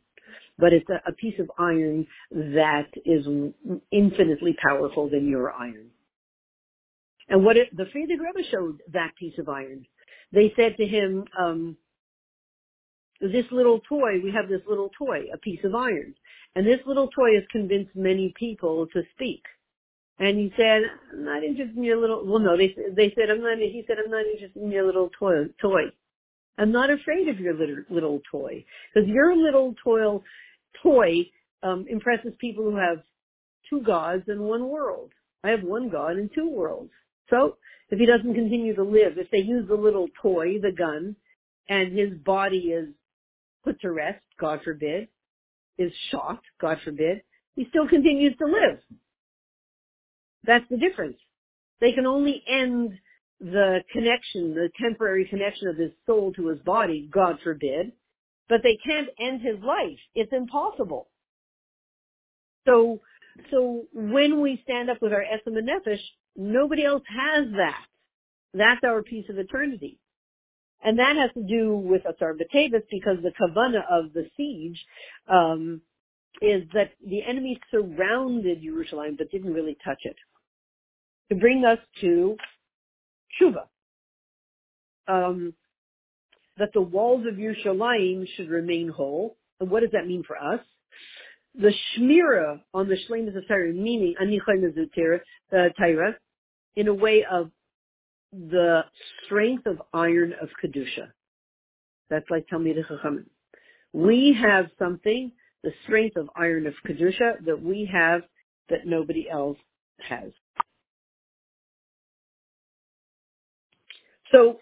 but 0.62 0.72
it's 0.72 0.88
a, 0.88 1.10
a 1.10 1.12
piece 1.12 1.34
of 1.40 1.50
iron 1.58 2.06
that 2.30 2.86
is 3.04 3.26
infinitely 3.90 4.56
powerful 4.62 5.10
than 5.10 5.28
your 5.28 5.52
iron. 5.52 5.88
And 7.28 7.44
what 7.44 7.56
it, 7.56 7.76
the 7.76 7.82
Frierdiker 7.82 8.20
Rebbe 8.20 8.48
showed 8.48 8.78
that 8.92 9.10
piece 9.18 9.36
of 9.38 9.48
iron. 9.48 9.84
They 10.30 10.52
said 10.54 10.76
to 10.76 10.86
him, 10.86 11.24
um, 11.36 11.76
this 13.20 13.44
little 13.50 13.80
toy, 13.88 14.20
we 14.22 14.30
have 14.30 14.48
this 14.48 14.60
little 14.68 14.90
toy, 14.96 15.22
a 15.34 15.38
piece 15.38 15.58
of 15.64 15.74
iron. 15.74 16.14
And 16.54 16.64
this 16.64 16.80
little 16.86 17.08
toy 17.08 17.34
has 17.34 17.44
convinced 17.50 17.96
many 17.96 18.32
people 18.38 18.86
to 18.92 19.02
speak. 19.16 19.42
And 20.20 20.38
he 20.38 20.52
said, 20.56 20.82
I'm 21.12 21.24
not 21.24 21.42
interested 21.42 21.76
in 21.76 21.82
your 21.82 22.00
little, 22.00 22.24
well 22.24 22.38
no, 22.38 22.56
they, 22.56 22.72
they 22.94 23.12
said, 23.16 23.30
I'm 23.30 23.42
not, 23.42 23.58
he 23.58 23.82
said, 23.88 23.96
I'm 24.02 24.12
not 24.12 24.26
interested 24.26 24.62
in 24.62 24.70
your 24.70 24.86
little 24.86 25.10
toy, 25.18 25.46
toy. 25.60 25.86
I'm 26.58 26.70
not 26.70 26.90
afraid 26.90 27.28
of 27.28 27.40
your 27.40 27.54
little, 27.54 27.82
little 27.90 28.20
toy. 28.30 28.64
Because 28.94 29.08
your 29.08 29.34
little 29.34 29.74
toy, 29.82 30.20
toy, 30.82 31.26
um, 31.62 31.86
impresses 31.88 32.32
people 32.38 32.64
who 32.64 32.76
have 32.76 33.02
two 33.68 33.80
gods 33.82 34.24
and 34.28 34.40
one 34.40 34.68
world. 34.68 35.10
I 35.44 35.50
have 35.50 35.62
one 35.62 35.88
God 35.88 36.16
and 36.16 36.30
two 36.34 36.48
worlds. 36.48 36.90
So, 37.30 37.56
if 37.90 37.98
he 37.98 38.06
doesn't 38.06 38.34
continue 38.34 38.74
to 38.74 38.82
live, 38.82 39.18
if 39.18 39.30
they 39.30 39.38
use 39.38 39.68
the 39.68 39.74
little 39.74 40.08
toy, 40.20 40.58
the 40.60 40.72
gun, 40.72 41.14
and 41.68 41.96
his 41.96 42.18
body 42.24 42.72
is 42.72 42.88
put 43.64 43.80
to 43.80 43.92
rest, 43.92 44.22
God 44.40 44.60
forbid, 44.64 45.08
is 45.78 45.92
shot, 46.10 46.40
God 46.60 46.78
forbid, 46.84 47.22
he 47.54 47.66
still 47.68 47.88
continues 47.88 48.36
to 48.38 48.46
live. 48.46 48.78
That's 50.44 50.64
the 50.70 50.76
difference. 50.76 51.18
They 51.80 51.92
can 51.92 52.06
only 52.06 52.42
end 52.48 52.98
the 53.40 53.80
connection, 53.92 54.54
the 54.54 54.70
temporary 54.80 55.26
connection 55.26 55.68
of 55.68 55.76
his 55.76 55.90
soul 56.06 56.32
to 56.34 56.48
his 56.48 56.60
body, 56.60 57.08
God 57.12 57.38
forbid, 57.42 57.92
but 58.48 58.60
they 58.62 58.78
can't 58.84 59.08
end 59.18 59.40
his 59.40 59.62
life. 59.62 59.98
It's 60.14 60.32
impossible. 60.32 61.08
So, 62.66 63.00
so 63.50 63.84
when 63.92 64.40
we 64.40 64.60
stand 64.64 64.90
up 64.90 64.98
with 65.00 65.12
our 65.12 65.22
Etzem 65.22 65.56
and 65.58 65.68
Nefesh, 65.68 66.00
nobody 66.36 66.84
else 66.84 67.02
has 67.08 67.46
that. 67.56 67.84
That's 68.54 68.84
our 68.84 69.02
piece 69.02 69.28
of 69.30 69.38
eternity. 69.38 69.98
And 70.84 70.98
that 70.98 71.16
has 71.16 71.30
to 71.34 71.42
do 71.42 71.76
with 71.76 72.02
Asar 72.04 72.34
B'Tevis 72.34 72.82
because 72.90 73.18
the 73.22 73.32
kavana 73.40 73.82
of 73.90 74.12
the 74.12 74.26
siege 74.36 74.78
um, 75.28 75.80
is 76.40 76.64
that 76.74 76.90
the 77.06 77.22
enemy 77.22 77.58
surrounded 77.70 78.62
Jerusalem 78.62 79.14
but 79.16 79.30
didn't 79.30 79.54
really 79.54 79.76
touch 79.84 80.00
it. 80.02 80.16
To 81.30 81.36
bring 81.36 81.64
us 81.64 81.78
to 82.00 82.36
Shuva. 83.40 83.66
Um, 85.08 85.54
that 86.58 86.70
the 86.74 86.82
walls 86.82 87.24
of 87.26 87.34
Yerushalayim 87.34 88.26
should 88.36 88.48
remain 88.48 88.88
whole. 88.88 89.36
And 89.60 89.70
what 89.70 89.80
does 89.80 89.92
that 89.92 90.06
mean 90.06 90.24
for 90.26 90.36
us? 90.36 90.60
The 91.54 91.72
shmira 91.98 92.60
on 92.72 92.88
the 92.88 92.96
shlemus 93.08 93.36
of 93.36 93.46
Torah, 93.46 93.72
meaning 93.72 94.14
anichai 94.20 94.60
the 94.74 95.20
uh, 95.52 95.68
Torah, 95.78 96.16
in 96.76 96.88
a 96.88 96.94
way 96.94 97.24
of 97.30 97.50
the 98.32 98.84
strength 99.24 99.66
of 99.66 99.82
iron 99.92 100.32
of 100.40 100.48
kedusha. 100.62 101.12
That's 102.08 102.28
like 102.30 102.46
Talmid 102.52 102.76
Chachamim. 102.90 103.26
We 103.92 104.36
have 104.40 104.66
something, 104.78 105.32
the 105.62 105.72
strength 105.84 106.16
of 106.16 106.30
iron 106.34 106.66
of 106.66 106.74
kedusha 106.86 107.44
that 107.44 107.62
we 107.62 107.88
have 107.92 108.22
that 108.70 108.86
nobody 108.86 109.28
else 109.28 109.58
has. 109.98 110.32
So 114.32 114.58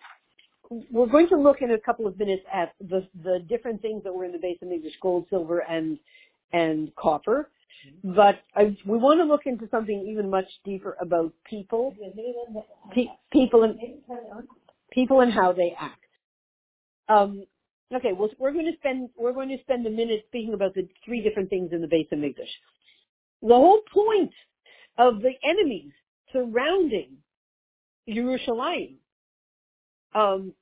we're 0.71 1.07
going 1.07 1.29
to 1.29 1.37
look 1.37 1.63
in 1.63 1.73
a 1.73 1.79
couple 1.79 2.07
of 2.07 2.19
minutes 2.19 2.43
at 2.53 2.73
the 2.81 3.07
the 3.25 3.41
different 3.49 3.83
things 3.83 4.05
that 4.05 4.13
were 4.13 4.25
in 4.25 4.33
the 4.33 4.39
base 4.39 4.59
of 4.63 4.71
English 4.71 4.95
gold, 5.03 5.27
silver, 5.31 5.61
and 5.61 5.99
and 6.53 6.95
copper. 6.97 7.51
But 8.05 8.41
I, 8.55 8.77
we 8.85 8.99
want 8.99 9.21
to 9.21 9.25
look 9.25 9.47
into 9.47 9.67
something 9.71 10.07
even 10.07 10.29
much 10.29 10.45
deeper 10.65 10.97
about 11.01 11.33
people, 11.45 11.95
pe- 12.93 13.07
people 13.33 13.63
and 13.65 13.79
people 14.93 15.21
and 15.21 15.33
how 15.33 15.53
they 15.53 15.75
act. 15.79 16.05
Um, 17.09 17.45
okay, 17.95 18.13
well, 18.13 18.29
we're 18.39 18.53
going 18.53 18.67
to 18.67 18.77
spend 18.79 19.09
we're 19.17 19.33
going 19.33 19.49
to 19.49 19.59
spend 19.63 19.87
a 19.87 19.91
minute 19.91 20.25
speaking 20.29 20.55
about 20.55 20.75
the 20.75 20.87
three 21.05 21.23
different 21.23 21.51
things 21.51 21.71
in 21.73 21.81
the 21.81 21.89
base 21.89 22.07
of 22.13 22.19
Migdash. 22.19 22.53
The 23.43 23.55
whole 23.55 23.81
point 23.93 24.33
of 24.99 25.23
the 25.23 25.33
enemies 25.43 25.93
surrounding 26.33 27.17
Jerusalem, 28.09 28.99
um, 30.15 30.53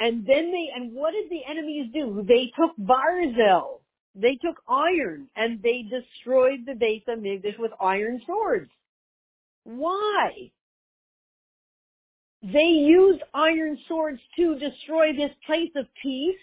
and 0.00 0.26
then 0.26 0.50
they 0.50 0.70
and 0.74 0.92
what 0.92 1.12
did 1.12 1.30
the 1.30 1.42
enemies 1.48 1.90
do? 1.94 2.24
They 2.26 2.50
took 2.56 2.76
Barzel 2.76 3.80
they 4.14 4.36
took 4.36 4.60
iron 4.68 5.28
and 5.36 5.62
they 5.62 5.82
destroyed 5.82 6.60
the 6.66 6.74
Beit 6.74 7.06
HaMikdash 7.06 7.58
with 7.58 7.70
iron 7.80 8.20
swords. 8.26 8.70
Why? 9.64 10.50
They 12.42 12.68
used 12.68 13.22
iron 13.34 13.78
swords 13.86 14.20
to 14.36 14.58
destroy 14.58 15.12
this 15.12 15.30
place 15.46 15.70
of 15.76 15.86
peace 16.02 16.38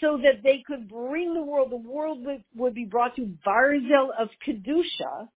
so 0.00 0.18
that 0.22 0.42
they 0.42 0.64
could 0.66 0.88
bring 0.88 1.34
the 1.34 1.42
world, 1.42 1.70
the 1.70 1.76
world 1.76 2.24
would, 2.24 2.42
would 2.56 2.74
be 2.74 2.84
brought 2.84 3.14
to 3.16 3.32
Barzel 3.46 4.08
of 4.18 4.28
Kedusha 4.46 5.28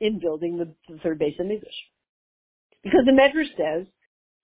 in 0.00 0.18
building 0.18 0.56
the, 0.56 0.72
the 0.88 0.98
third 1.00 1.18
Beit 1.18 1.38
HaMikdash. 1.38 1.64
Because 2.82 3.04
the 3.04 3.12
Medrash 3.12 3.54
says 3.56 3.86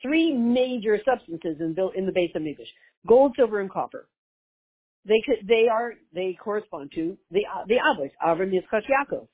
three 0.02 0.32
major 0.32 0.98
substances 1.04 1.56
in, 1.60 1.76
in 1.96 2.06
the 2.06 2.12
Beit 2.12 2.34
HaMikdash. 2.34 2.68
Gold, 3.06 3.34
silver, 3.36 3.60
and 3.60 3.70
copper 3.70 4.08
they 5.06 5.22
they 5.46 5.68
are, 5.70 5.94
they 6.14 6.36
correspond 6.42 6.92
to 6.94 7.16
the, 7.30 7.40
the 7.66 7.76
Avos, 7.76 8.10
Avram, 8.24 8.52
Yitzchak, 8.52 8.82
Yaakov. 8.82 9.28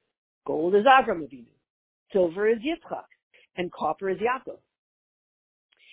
Gold 0.47 0.75
is 0.75 0.85
Avram 0.85 1.23
Avinu. 1.23 1.47
Silver 2.13 2.49
is 2.49 2.59
Yitzchak. 2.59 3.05
And 3.57 3.73
copper 3.73 4.11
is 4.11 4.19
Yaakov. 4.19 4.59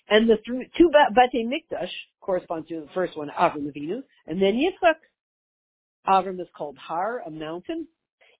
And 0.09 0.29
the 0.29 0.35
th- 0.35 0.71
two 0.77 0.91
Bate 0.91 1.47
Mikdash 1.47 1.89
correspond 2.21 2.67
to 2.67 2.81
the 2.81 2.87
first 2.93 3.17
one, 3.17 3.29
Avram 3.29 3.71
Avinu, 3.71 4.03
and 4.27 4.41
then 4.41 4.53
Yitzchak. 4.53 4.95
Avram 6.07 6.39
is 6.39 6.47
called 6.55 6.77
Har, 6.77 7.21
a 7.25 7.31
mountain. 7.31 7.87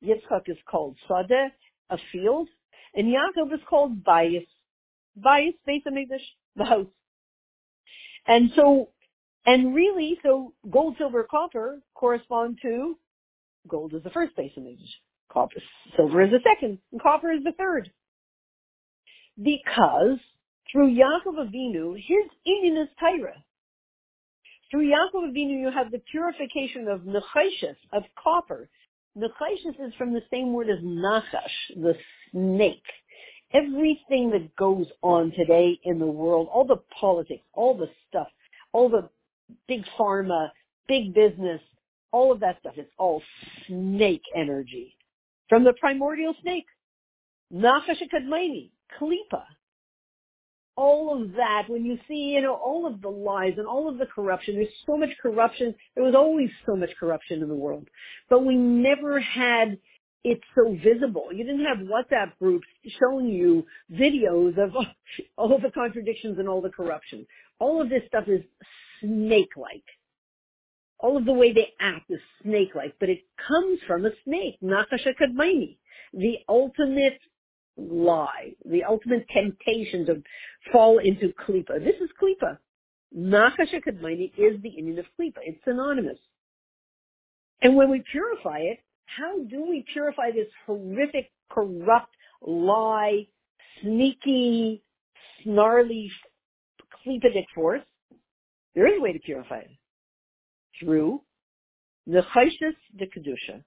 Yitzchak 0.04 0.48
is 0.48 0.58
called 0.70 0.98
Sadeh, 1.10 1.48
a 1.90 1.98
field. 2.12 2.50
And 2.94 3.08
Yaakov 3.08 3.54
is 3.54 3.62
called 3.68 4.04
Bayis. 4.04 4.46
Bayis, 5.20 5.54
Beit 5.66 5.86
HaMikdash, 5.86 6.24
the 6.56 6.66
house. 6.66 6.88
And 8.26 8.52
so 8.56 8.90
and 9.46 9.76
really, 9.76 10.20
so 10.24 10.54
gold, 10.70 10.96
silver, 10.98 11.28
copper 11.30 11.80
correspond 11.96 12.60
to 12.62 12.98
gold 13.68 13.94
is 13.94 14.04
the 14.04 14.10
first 14.10 14.36
base 14.36 14.54
image, 14.56 14.80
copper, 15.32 15.62
silver 15.96 16.22
is 16.22 16.32
the 16.32 16.40
second, 16.44 16.80
and 16.92 17.02
copper 17.02 17.32
is 17.32 17.44
the 17.44 17.52
third. 17.54 17.92
Because 19.42 20.20
through 20.72 20.96
Yaakov 20.96 21.50
Avinu, 21.50 21.96
his 21.96 22.30
Indian 22.46 22.84
is 22.84 22.90
Tyra. 23.02 23.34
Through 24.72 24.90
Yaakov 24.90 25.32
Avinu, 25.32 25.60
you 25.60 25.72
have 25.74 25.92
the 25.92 26.02
purification 26.10 26.88
of 26.88 27.02
nechashis, 27.02 27.76
of 27.92 28.04
copper. 28.22 28.70
Nechashis 29.18 29.88
is 29.88 29.94
from 29.98 30.14
the 30.14 30.24
same 30.32 30.54
word 30.54 30.70
as 30.70 30.80
nachash, 30.80 31.76
the 31.76 31.96
snake. 32.32 32.84
Everything 33.54 34.32
that 34.32 34.56
goes 34.56 34.88
on 35.02 35.32
today 35.32 35.80
in 35.84 36.00
the 36.00 36.06
world, 36.08 36.50
all 36.52 36.66
the 36.66 36.82
politics, 37.00 37.44
all 37.54 37.78
the 37.78 37.90
stuff, 38.10 38.28
all 38.74 38.90
the 38.90 39.10
big 39.68 39.84
pharma, 40.00 40.50
big 40.88 41.14
business, 41.14 41.62
all 42.12 42.32
of 42.32 42.40
that 42.42 42.60
stuff. 42.62 42.74
It's 42.78 42.92
all 42.98 43.22
snake 43.68 44.24
energy. 44.36 44.96
From 45.50 45.64
the 45.64 45.74
primordial 45.80 46.34
snake. 46.42 46.66
Nachash 47.54 48.02
Kadmaini, 48.12 48.72
Kalipa. 49.00 49.44
all 50.76 51.22
of 51.22 51.34
that, 51.34 51.66
when 51.68 51.86
you 51.86 52.00
see, 52.08 52.34
you 52.36 52.42
know, 52.42 52.56
all 52.56 52.88
of 52.88 53.02
the 53.02 53.10
lies 53.10 53.54
and 53.58 53.68
all 53.68 53.88
of 53.90 53.98
the 54.00 54.08
corruption, 54.08 54.56
there's 54.56 54.68
so 54.88 54.98
much 54.98 55.10
corruption. 55.22 55.76
There 55.96 56.04
was 56.04 56.16
always 56.16 56.50
so 56.66 56.76
much 56.76 56.90
corruption 57.00 57.42
in 57.44 57.48
the 57.48 57.56
world, 57.56 57.88
but 58.30 58.46
we 58.46 58.56
never 58.56 59.20
had 59.20 59.78
it 60.24 60.40
so 60.56 60.76
visible. 60.84 61.28
You 61.34 61.44
didn't 61.44 61.66
have 61.66 61.80
WhatsApp 61.80 62.38
groups 62.40 62.68
showing 63.00 63.28
you 63.28 63.66
videos 63.92 64.58
of 64.58 64.72
all 65.38 65.60
the 65.60 65.72
contradictions 65.72 66.40
and 66.40 66.48
all 66.48 66.62
the 66.62 66.70
corruption. 66.70 67.26
All 67.60 67.82
of 67.82 67.90
this 67.90 68.04
stuff 68.08 68.26
is 68.28 68.42
snake-like. 69.02 69.84
All 71.00 71.18
of 71.18 71.26
the 71.26 71.34
way 71.34 71.52
they 71.52 71.68
act 71.82 72.10
is 72.10 72.20
snake-like, 72.44 72.96
but 73.00 73.10
it 73.10 73.20
comes 73.48 73.80
from 73.86 74.06
a 74.06 74.12
snake, 74.24 74.58
Nachash 74.64 75.06
Kadmaini, 75.22 75.78
the 76.14 76.38
ultimate 76.48 77.20
lie, 77.76 78.54
the 78.64 78.86
ultimate 78.86 79.26
temptation 79.28 80.06
to 80.06 80.24
fall 80.72 81.00
into 81.00 81.34
klipa. 81.46 81.84
This 81.84 81.96
is 82.02 82.10
klipa. 82.22 82.58
Nachash 83.18 83.74
Kadmaini 83.86 84.32
is 84.38 84.62
the 84.62 84.70
Indian 84.70 85.00
of 85.00 85.06
klipa. 85.20 85.40
It's 85.42 85.60
synonymous. 85.66 86.20
And 87.62 87.76
when 87.76 87.90
we 87.90 88.04
purify 88.10 88.60
it, 88.60 88.80
how 89.06 89.40
do 89.44 89.66
we 89.70 89.86
purify 89.94 90.32
this 90.32 90.48
horrific, 90.66 91.32
corrupt, 91.50 92.14
lie, 92.42 93.28
sneaky, 93.82 94.84
snarly, 95.44 96.12
klipidic 97.06 97.46
force? 97.54 97.82
There 98.76 98.88
is 98.88 99.00
a 99.00 99.02
way 99.02 99.14
to 99.14 99.20
purify 99.20 99.60
it. 99.60 99.72
Through 100.80 101.22
the 102.08 102.24
chayshis 102.36 102.76
de 102.98 103.06
kedusha, 103.06 103.64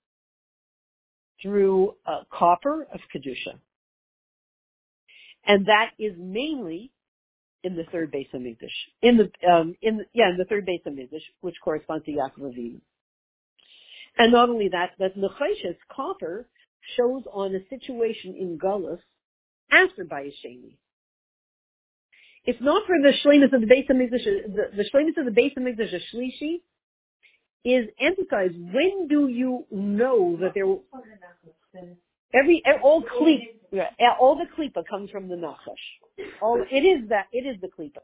through 1.42 1.94
uh, 2.06 2.24
copper 2.32 2.86
of 2.92 3.00
kedusha, 3.14 3.58
and 5.46 5.66
that 5.66 5.90
is 5.98 6.12
mainly 6.18 6.90
in 7.62 7.76
the 7.76 7.84
third 7.84 8.10
base 8.10 8.26
of 8.32 8.40
Mikdash. 8.40 8.68
In 9.02 9.16
the 9.16 9.48
um, 9.48 9.76
in 9.82 9.98
the, 9.98 10.04
yeah, 10.12 10.30
in 10.30 10.36
the 10.36 10.44
third 10.44 10.66
base 10.66 10.80
of 10.86 10.94
Mikdash, 10.94 11.22
which 11.40 11.54
corresponds 11.62 12.04
to 12.06 12.12
Yaakov 12.12 12.40
Avinu. 12.40 12.80
And 14.18 14.32
not 14.32 14.48
only 14.48 14.68
that, 14.68 14.92
but 14.98 15.16
Necheshes, 15.18 15.76
copper, 15.94 16.48
shows 16.96 17.22
on 17.32 17.54
a 17.54 17.60
situation 17.68 18.34
in 18.38 18.58
Gullus 18.58 19.00
after 19.70 20.04
Bayis 20.04 20.32
Sheni. 20.44 20.76
If 22.44 22.60
not 22.60 22.86
for 22.86 22.94
the 23.02 23.12
Shlemus 23.24 23.52
of 23.52 23.60
the 23.60 23.66
base 23.66 23.86
of 23.90 23.96
the, 23.96 24.76
the 24.76 24.84
Shlemus 24.94 25.18
of 25.18 25.24
the 25.24 25.32
base 25.32 25.52
of 25.56 25.64
Mikdash, 25.64 25.92
Shlishi, 26.14 26.60
is 27.64 27.88
emphasized. 28.00 28.54
When 28.56 29.08
do 29.08 29.26
you 29.26 29.66
know 29.72 30.38
that 30.40 30.52
there 30.54 30.66
every 32.32 32.62
all 32.82 33.02
klip 33.02 33.40
yeah, 33.72 33.88
all 34.20 34.36
the 34.36 34.44
klipa 34.56 34.86
comes 34.86 35.10
from 35.10 35.28
the 35.28 35.34
nachash. 35.34 36.28
All 36.40 36.64
it 36.70 36.76
is 36.76 37.08
that 37.08 37.26
it 37.32 37.44
is 37.44 37.60
the 37.60 37.66
klipa. 37.66 38.02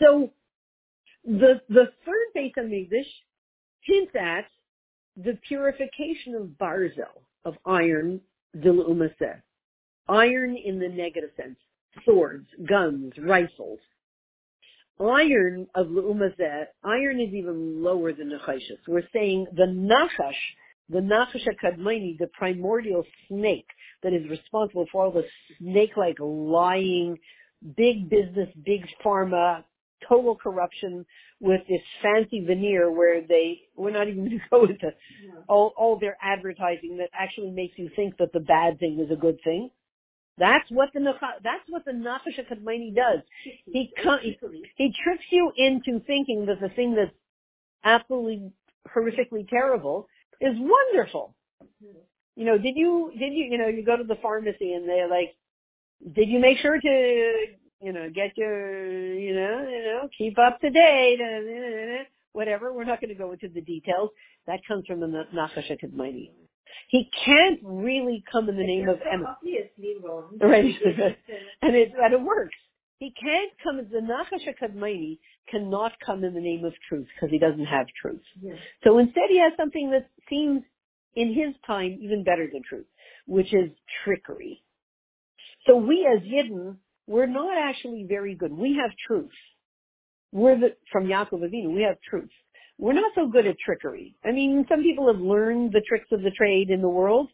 So 0.00 0.30
the 1.24 1.60
the 1.68 1.88
third 2.04 2.52
of 2.56 2.70
Migdash 2.70 3.06
hints 3.80 4.12
at 4.18 4.44
the 5.16 5.38
purification 5.46 6.34
of 6.34 6.48
barzel 6.60 7.22
of 7.44 7.54
iron 7.66 8.20
dilumaseh. 8.56 9.40
Iron 10.08 10.56
in 10.56 10.78
the 10.78 10.88
negative 10.88 11.30
sense. 11.36 11.58
Swords, 12.04 12.46
guns, 12.68 13.12
rifles. 13.18 13.78
Iron 15.00 15.66
of 15.74 15.88
Lu'umazeh, 15.88 16.66
iron 16.84 17.20
is 17.20 17.32
even 17.34 17.82
lower 17.82 18.12
than 18.12 18.30
Nechashis. 18.30 18.78
We're 18.86 19.08
saying 19.12 19.46
the 19.54 19.64
Nachash 19.64 20.34
the 20.92 20.98
Nachash 20.98 21.46
Kadmaini, 21.62 22.18
the 22.18 22.28
primordial 22.28 23.04
snake 23.28 23.66
that 24.02 24.12
is 24.12 24.28
responsible 24.28 24.86
for 24.92 25.06
all 25.06 25.12
the 25.12 25.24
snake-like 25.58 26.18
lying, 26.20 27.18
big 27.76 28.10
business, 28.10 28.48
big 28.64 28.86
pharma, 29.04 29.64
total 30.08 30.36
corruption 30.36 31.04
with 31.40 31.60
this 31.68 31.80
fancy 32.02 32.44
veneer 32.44 32.90
where 32.90 33.20
they, 33.26 33.60
we're 33.76 33.90
not 33.90 34.08
even 34.08 34.24
going 34.28 34.38
to 34.38 34.44
go 34.50 34.64
into 34.64 34.92
all, 35.48 35.72
all 35.76 35.98
their 35.98 36.16
advertising 36.22 36.98
that 36.98 37.10
actually 37.18 37.50
makes 37.50 37.78
you 37.78 37.90
think 37.94 38.16
that 38.18 38.32
the 38.32 38.40
bad 38.40 38.78
thing 38.78 39.00
is 39.04 39.10
a 39.10 39.20
good 39.20 39.38
thing. 39.44 39.70
That's 40.38 40.68
what 40.70 40.88
the 40.94 41.00
that's 41.44 41.62
what 41.68 41.84
the 41.84 41.92
Nachash 41.92 42.40
Kadmaini 42.50 42.94
does. 42.96 43.20
He, 43.66 43.92
he 44.22 44.38
he 44.76 44.94
tricks 45.04 45.24
you 45.30 45.52
into 45.56 46.00
thinking 46.06 46.46
that 46.46 46.58
the 46.58 46.70
thing 46.70 46.94
that's 46.94 47.12
absolutely 47.84 48.50
horrifically 48.94 49.48
terrible 49.48 50.08
is 50.40 50.54
wonderful. 50.58 51.34
Mm-hmm. 51.62 51.98
You 52.36 52.46
know, 52.46 52.58
did 52.58 52.76
you, 52.76 53.12
did 53.18 53.32
you, 53.32 53.44
you 53.50 53.58
know, 53.58 53.68
you 53.68 53.84
go 53.84 53.96
to 53.96 54.04
the 54.04 54.16
pharmacy 54.16 54.72
and 54.72 54.88
they're 54.88 55.08
like, 55.08 55.34
did 56.14 56.28
you 56.28 56.40
make 56.40 56.58
sure 56.58 56.80
to, 56.80 57.32
you 57.82 57.92
know, 57.92 58.08
get 58.14 58.36
your, 58.36 59.12
you 59.14 59.34
know, 59.34 59.66
you 59.68 59.82
know, 59.84 60.08
keep 60.16 60.38
up 60.38 60.60
to 60.60 60.70
date, 60.70 61.20
and 61.20 62.06
whatever. 62.32 62.72
We're 62.72 62.84
not 62.84 63.00
going 63.00 63.10
to 63.10 63.14
go 63.14 63.32
into 63.32 63.48
the 63.48 63.60
details. 63.60 64.10
That 64.46 64.60
comes 64.66 64.86
from 64.86 65.00
the 65.00 65.06
Nachash 65.06 65.70
Kadmaini. 65.82 66.30
He 66.88 67.08
can't 67.24 67.60
really 67.62 68.24
come 68.30 68.48
in 68.48 68.56
the 68.56 68.66
name 68.66 68.88
of 68.88 68.98
Emma. 69.10 69.36
Right. 70.40 70.74
and 71.62 71.76
it, 71.76 71.92
and 71.98 72.14
it 72.14 72.20
works. 72.20 72.56
He 72.98 73.12
can't 73.20 73.50
come, 73.62 73.76
the 73.76 73.98
Nachash 73.98 74.46
Kadmaini 74.60 75.18
cannot 75.50 75.92
come 76.04 76.24
in 76.24 76.34
the 76.34 76.40
name 76.40 76.64
of 76.64 76.72
truth 76.88 77.08
because 77.14 77.30
he 77.30 77.38
doesn't 77.38 77.66
have 77.66 77.86
truth. 78.00 78.22
Yes. 78.40 78.56
So 78.84 78.98
instead 78.98 79.24
he 79.28 79.40
has 79.40 79.52
something 79.56 79.90
that 79.90 80.08
seems 80.30 80.62
in 81.14 81.34
his 81.34 81.54
time 81.66 81.98
even 82.00 82.24
better 82.24 82.48
than 82.52 82.62
truth, 82.68 82.86
which 83.26 83.52
is 83.52 83.70
trickery. 84.04 84.62
So 85.66 85.76
we 85.76 86.06
as 86.06 86.22
Yidden, 86.22 86.76
we're 87.06 87.26
not 87.26 87.56
actually 87.58 88.06
very 88.08 88.34
good. 88.34 88.52
We 88.52 88.78
have 88.80 88.90
truth. 89.06 89.30
We're 90.32 90.58
the, 90.58 90.76
from 90.90 91.04
Yaakov 91.04 91.42
Avinu, 91.42 91.74
we 91.74 91.82
have 91.82 91.96
truth. 92.08 92.30
We're 92.78 92.94
not 92.94 93.12
so 93.14 93.28
good 93.28 93.46
at 93.46 93.56
trickery. 93.64 94.14
I 94.24 94.32
mean, 94.32 94.64
some 94.68 94.82
people 94.82 95.12
have 95.12 95.20
learned 95.20 95.72
the 95.72 95.82
tricks 95.86 96.08
of 96.10 96.22
the 96.22 96.30
trade 96.30 96.70
in 96.70 96.80
the 96.80 96.88
world, 96.88 97.28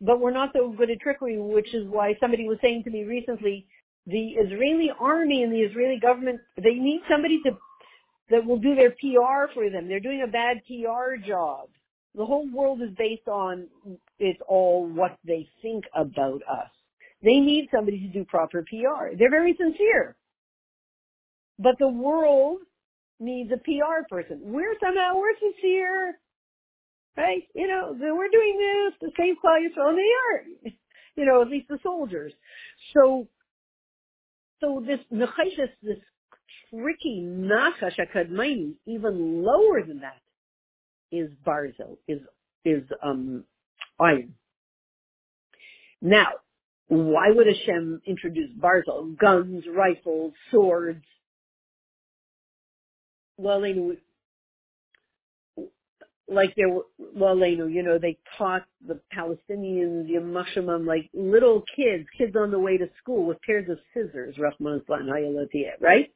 but 0.00 0.20
we're 0.20 0.32
not 0.32 0.50
so 0.52 0.70
good 0.76 0.90
at 0.90 1.00
trickery, 1.00 1.38
which 1.38 1.72
is 1.72 1.86
why 1.88 2.14
somebody 2.20 2.48
was 2.48 2.58
saying 2.60 2.82
to 2.84 2.90
me 2.90 3.04
recently, 3.04 3.66
the 4.06 4.30
Israeli 4.30 4.90
army 4.98 5.44
and 5.44 5.52
the 5.52 5.60
Israeli 5.60 6.00
government, 6.00 6.40
they 6.56 6.74
need 6.74 7.02
somebody 7.08 7.40
to, 7.44 7.56
that 8.30 8.44
will 8.44 8.58
do 8.58 8.74
their 8.74 8.90
PR 8.90 9.52
for 9.54 9.70
them. 9.70 9.88
They're 9.88 10.00
doing 10.00 10.24
a 10.26 10.30
bad 10.30 10.58
PR 10.66 11.24
job. 11.24 11.68
The 12.16 12.26
whole 12.26 12.50
world 12.52 12.82
is 12.82 12.90
based 12.98 13.28
on, 13.28 13.68
it's 14.18 14.40
all 14.48 14.86
what 14.86 15.16
they 15.24 15.48
think 15.62 15.84
about 15.94 16.42
us. 16.50 16.70
They 17.22 17.38
need 17.38 17.68
somebody 17.74 18.00
to 18.00 18.08
do 18.08 18.24
proper 18.24 18.64
PR. 18.68 19.16
They're 19.16 19.30
very 19.30 19.54
sincere. 19.58 20.16
But 21.58 21.76
the 21.78 21.88
world 21.88 22.58
needs 23.20 23.50
a 23.52 23.58
PR 23.58 24.06
person. 24.08 24.40
We're 24.42 24.74
somehow, 24.80 25.16
we're 25.16 25.36
sincere. 25.38 26.18
Right? 27.16 27.42
You 27.54 27.68
know, 27.68 27.94
we're 27.98 28.30
doing 28.30 28.58
this, 28.58 28.94
the 29.00 29.12
same 29.18 29.36
Klal 29.36 29.58
Yisrael, 29.60 29.90
and 29.90 29.98
they 29.98 30.02
are. 30.02 30.72
You 31.14 31.26
know, 31.26 31.42
at 31.42 31.48
least 31.48 31.68
the 31.68 31.78
soldiers. 31.82 32.32
So 32.94 33.28
so 34.62 34.82
this 34.86 35.00
nechayshis, 35.12 35.70
this 35.82 35.98
tricky 36.70 37.20
nachash 37.22 37.98
akadmaini, 37.98 38.74
even 38.86 39.42
lower 39.42 39.82
than 39.86 40.00
that, 40.00 40.20
is 41.10 41.30
barzel, 41.46 41.98
is 42.06 42.20
is 42.64 42.84
um, 43.02 43.44
iron. 44.00 44.34
Now, 46.00 46.28
why 46.92 47.30
would 47.30 47.46
Hashem 47.46 48.02
introduce 48.06 48.50
barzel? 48.50 49.16
Guns, 49.18 49.64
rifles, 49.74 50.34
swords. 50.50 51.02
Well, 53.38 53.62
like 56.28 56.54
they 56.54 56.66
were, 56.66 56.82
well, 56.98 57.38
you 57.38 57.82
know, 57.82 57.98
they 57.98 58.18
taught 58.36 58.64
the 58.86 59.00
Palestinians, 59.16 60.06
the 60.06 60.18
yimach 60.20 60.44
shemam, 60.54 60.86
like 60.86 61.08
little 61.14 61.64
kids, 61.74 62.06
kids 62.18 62.36
on 62.36 62.50
the 62.50 62.58
way 62.58 62.76
to 62.76 62.90
school 63.02 63.24
with 63.24 63.40
pairs 63.40 63.70
of 63.70 63.78
scissors, 63.94 64.36
Rahman 64.38 64.82
right? 65.80 66.12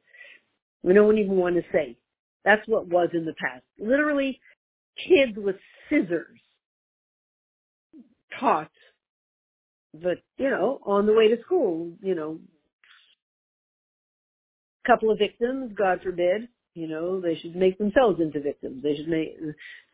We 0.83 0.93
don't 0.93 1.17
even 1.17 1.37
want 1.37 1.55
to 1.55 1.63
say. 1.71 1.97
That's 2.45 2.67
what 2.67 2.87
was 2.87 3.09
in 3.13 3.25
the 3.25 3.33
past. 3.33 3.63
Literally, 3.79 4.39
kids 5.07 5.37
with 5.37 5.55
scissors 5.89 6.39
taught 8.39 8.69
but 9.93 10.17
you 10.37 10.49
know, 10.49 10.79
on 10.85 11.05
the 11.05 11.13
way 11.13 11.27
to 11.29 11.41
school, 11.43 11.91
you 12.01 12.15
know, 12.15 12.39
couple 14.85 15.11
of 15.11 15.19
victims, 15.19 15.73
God 15.77 15.99
forbid, 16.01 16.47
you 16.73 16.87
know, 16.87 17.19
they 17.19 17.35
should 17.35 17.55
make 17.55 17.77
themselves 17.77 18.21
into 18.21 18.39
victims. 18.39 18.81
They 18.81 18.95
should 18.95 19.09
make 19.09 19.35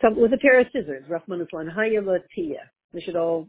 some 0.02 0.20
with 0.20 0.34
a 0.34 0.38
pair 0.38 0.60
of 0.60 0.68
scissors. 0.74 1.06
Rahman 1.10 1.48
Hayalatia. 1.52 2.60
They 2.94 3.02
should 3.02 3.16
all. 3.16 3.48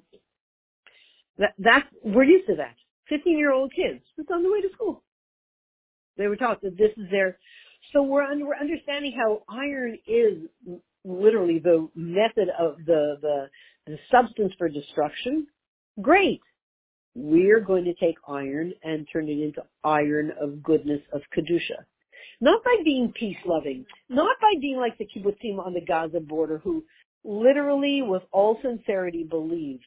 That 1.38 1.52
that 1.58 1.88
we're 2.04 2.24
used 2.24 2.46
to 2.46 2.56
that. 2.56 2.76
Fifteen 3.08 3.36
year 3.38 3.52
old 3.52 3.72
kids 3.74 4.02
just 4.16 4.30
on 4.30 4.42
the 4.42 4.50
way 4.50 4.60
to 4.62 4.68
school. 4.72 5.02
They 6.16 6.28
were 6.28 6.36
taught 6.36 6.62
that 6.62 6.78
this 6.78 6.92
is 6.96 7.10
their. 7.10 7.38
So 7.92 8.02
we're 8.02 8.24
we're 8.38 8.56
understanding 8.56 9.12
how 9.16 9.42
iron 9.48 9.98
is 10.06 10.48
literally 11.04 11.58
the 11.58 11.88
method 11.94 12.48
of 12.58 12.76
the 12.86 13.16
the 13.20 13.50
the 13.86 13.98
substance 14.10 14.52
for 14.56 14.68
destruction. 14.68 15.48
Great. 16.02 16.40
we're 17.14 17.60
going 17.60 17.84
to 17.84 17.94
take 17.94 18.16
iron 18.28 18.72
and 18.82 19.06
turn 19.12 19.28
it 19.28 19.38
into 19.38 19.62
iron 19.84 20.32
of 20.40 20.62
goodness, 20.62 21.00
of 21.12 21.22
Kedusha. 21.36 21.84
Not 22.40 22.64
by 22.64 22.76
being 22.84 23.12
peace 23.18 23.36
loving, 23.46 23.86
not 24.08 24.36
by 24.40 24.52
being 24.60 24.76
like 24.76 24.98
the 24.98 25.06
kibbutzim 25.06 25.64
on 25.64 25.72
the 25.72 25.80
Gaza 25.80 26.20
border 26.20 26.58
who 26.58 26.84
literally 27.24 28.02
with 28.02 28.22
all 28.32 28.58
sincerity 28.62 29.22
believed 29.24 29.86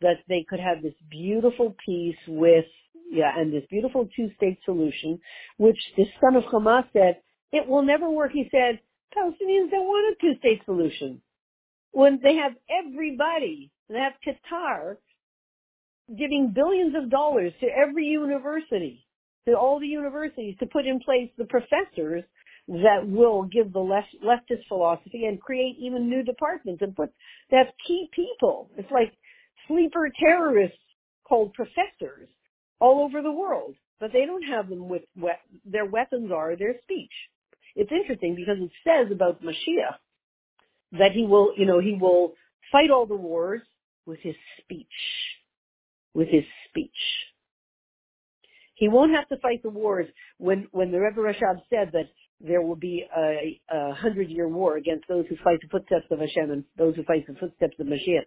that 0.00 0.18
they 0.28 0.44
could 0.48 0.60
have 0.60 0.82
this 0.82 0.94
beautiful 1.10 1.74
peace 1.86 2.16
with, 2.26 2.64
yeah, 3.10 3.32
and 3.38 3.52
this 3.52 3.62
beautiful 3.70 4.08
two-state 4.16 4.58
solution, 4.64 5.18
which 5.58 5.78
the 5.96 6.04
son 6.20 6.34
of 6.36 6.42
Hamas 6.44 6.84
said, 6.92 7.20
it 7.52 7.66
will 7.66 7.82
never 7.82 8.10
work. 8.10 8.32
He 8.32 8.48
said, 8.50 8.80
Palestinians 9.16 9.70
don't 9.70 9.86
want 9.86 10.16
a 10.16 10.20
two-state 10.20 10.62
solution. 10.64 11.22
When 11.92 12.18
they 12.22 12.34
have 12.34 12.52
everybody, 12.68 13.70
they 13.88 13.98
have 13.98 14.14
Qatar 14.26 14.96
giving 16.08 16.52
billions 16.54 16.94
of 16.96 17.10
dollars 17.10 17.52
to 17.60 17.66
every 17.66 18.06
university, 18.06 19.06
to 19.48 19.54
all 19.54 19.80
the 19.80 19.86
universities 19.86 20.56
to 20.60 20.66
put 20.66 20.86
in 20.86 21.00
place 21.00 21.30
the 21.38 21.44
professors 21.44 22.22
that 22.68 23.06
will 23.06 23.44
give 23.44 23.72
the 23.72 23.78
left, 23.78 24.08
leftist 24.24 24.66
philosophy 24.68 25.26
and 25.26 25.40
create 25.40 25.76
even 25.78 26.08
new 26.08 26.22
departments 26.22 26.82
and 26.82 26.96
put, 26.96 27.10
that 27.50 27.74
key 27.86 28.08
people. 28.14 28.70
It's 28.76 28.90
like 28.90 29.12
sleeper 29.68 30.10
terrorists 30.18 30.78
called 31.28 31.52
professors 31.52 32.28
all 32.80 33.04
over 33.04 33.22
the 33.22 33.32
world, 33.32 33.74
but 34.00 34.12
they 34.12 34.24
don't 34.26 34.42
have 34.42 34.68
them 34.68 34.88
with, 34.88 35.02
their 35.64 35.86
weapons 35.86 36.30
are 36.32 36.56
their 36.56 36.76
speech. 36.82 37.12
It's 37.76 37.92
interesting 37.92 38.34
because 38.34 38.56
it 38.60 38.70
says 38.84 39.12
about 39.12 39.42
Mashiach 39.42 39.96
that 40.92 41.12
he 41.12 41.26
will, 41.26 41.52
you 41.56 41.66
know, 41.66 41.80
he 41.80 41.94
will 42.00 42.34
fight 42.70 42.90
all 42.90 43.06
the 43.06 43.16
wars 43.16 43.62
with 44.06 44.20
his 44.20 44.34
speech. 44.60 44.86
With 46.14 46.28
his 46.28 46.44
speech. 46.68 46.90
He 48.74 48.88
won't 48.88 49.14
have 49.14 49.28
to 49.28 49.36
fight 49.38 49.62
the 49.62 49.70
wars 49.70 50.06
when, 50.38 50.68
when 50.72 50.90
the 50.90 51.00
Rebbe 51.00 51.20
Rashab 51.20 51.60
said 51.70 51.90
that 51.92 52.08
there 52.40 52.62
will 52.62 52.76
be 52.76 53.04
a, 53.16 53.60
a 53.70 53.94
hundred 53.94 54.28
year 54.30 54.48
war 54.48 54.76
against 54.76 55.06
those 55.08 55.24
who 55.28 55.36
fight 55.42 55.60
the 55.60 55.68
footsteps 55.68 56.06
of 56.10 56.18
Hashem 56.18 56.50
and 56.50 56.64
those 56.76 56.96
who 56.96 57.04
fight 57.04 57.26
the 57.26 57.34
footsteps 57.34 57.76
of 57.78 57.86
Mashiach. 57.86 58.24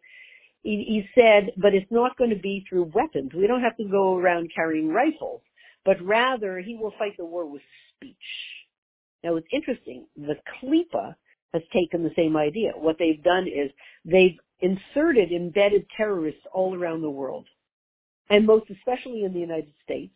He, 0.63 0.86
he 0.88 1.04
said, 1.15 1.52
but 1.58 1.73
it's 1.73 1.91
not 1.91 2.17
going 2.17 2.32
to 2.32 2.39
be 2.39 2.65
through 2.67 2.91
weapons. 2.93 3.32
We 3.36 3.47
don't 3.47 3.62
have 3.62 3.78
to 3.78 3.86
go 3.86 4.17
around 4.17 4.52
carrying 4.56 4.89
rifles, 4.89 5.41
but 5.86 6.02
rather 6.02 6.60
he 6.60 6.76
will 6.76 6.93
fight 6.97 7.15
the 7.17 7.26
war 7.26 7.45
with 7.45 7.62
speech. 7.95 8.15
Now 9.23 9.36
it's 9.36 9.47
interesting. 9.52 10.08
The 10.15 10.36
Klipa 10.62 11.15
has 11.54 11.63
taken 11.73 12.04
the 12.04 12.13
same 12.15 12.36
idea. 12.38 12.71
What 12.76 12.97
they've 13.00 13.23
done 13.23 13.47
is 13.47 13.71
they've 14.06 14.38
inserted 14.60 15.32
embedded 15.32 15.86
terrorists 15.95 16.41
all 16.54 16.76
around 16.76 17.02
the 17.02 17.10
world, 17.10 17.45
and 18.30 18.46
most 18.46 18.70
especially 18.70 19.24
in 19.24 19.34
the 19.34 19.40
United 19.40 19.74
States. 19.84 20.16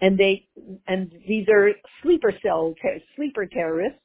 And 0.00 0.18
they 0.18 0.46
and 0.86 1.10
these 1.26 1.46
are 1.48 1.70
sleeper 2.02 2.32
cell 2.42 2.74
sleeper 3.16 3.46
terrorists, 3.46 3.98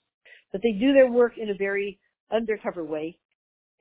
but 0.52 0.62
they 0.64 0.72
do 0.72 0.94
their 0.94 1.12
work 1.12 1.34
in 1.38 1.50
a 1.50 1.56
very 1.56 2.00
undercover 2.32 2.84
way. 2.84 3.18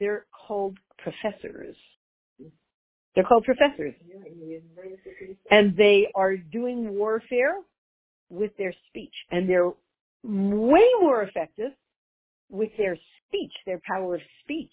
They're 0.01 0.27
called 0.47 0.79
professors. 0.99 1.77
They're 3.15 3.25
called 3.25 3.45
professors. 3.45 3.95
And 5.51 5.77
they 5.77 6.09
are 6.15 6.37
doing 6.37 6.91
warfare 6.95 7.55
with 8.29 8.57
their 8.57 8.75
speech. 8.89 9.15
And 9.31 9.49
they're 9.49 9.73
way 10.23 10.87
more 11.01 11.23
effective 11.23 11.73
with 12.51 12.71
their 12.77 12.97
speech, 13.27 13.53
their 13.67 13.81
power 13.87 14.17
of 14.17 14.21
speech, 14.43 14.69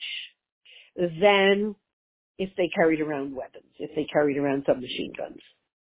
than 0.95 1.75
if 2.37 2.49
they 2.57 2.69
carried 2.73 3.01
around 3.01 3.35
weapons, 3.35 3.71
if 3.79 3.91
they 3.95 4.05
carried 4.11 4.37
around 4.37 4.63
submachine 4.65 5.13
guns. 5.17 5.39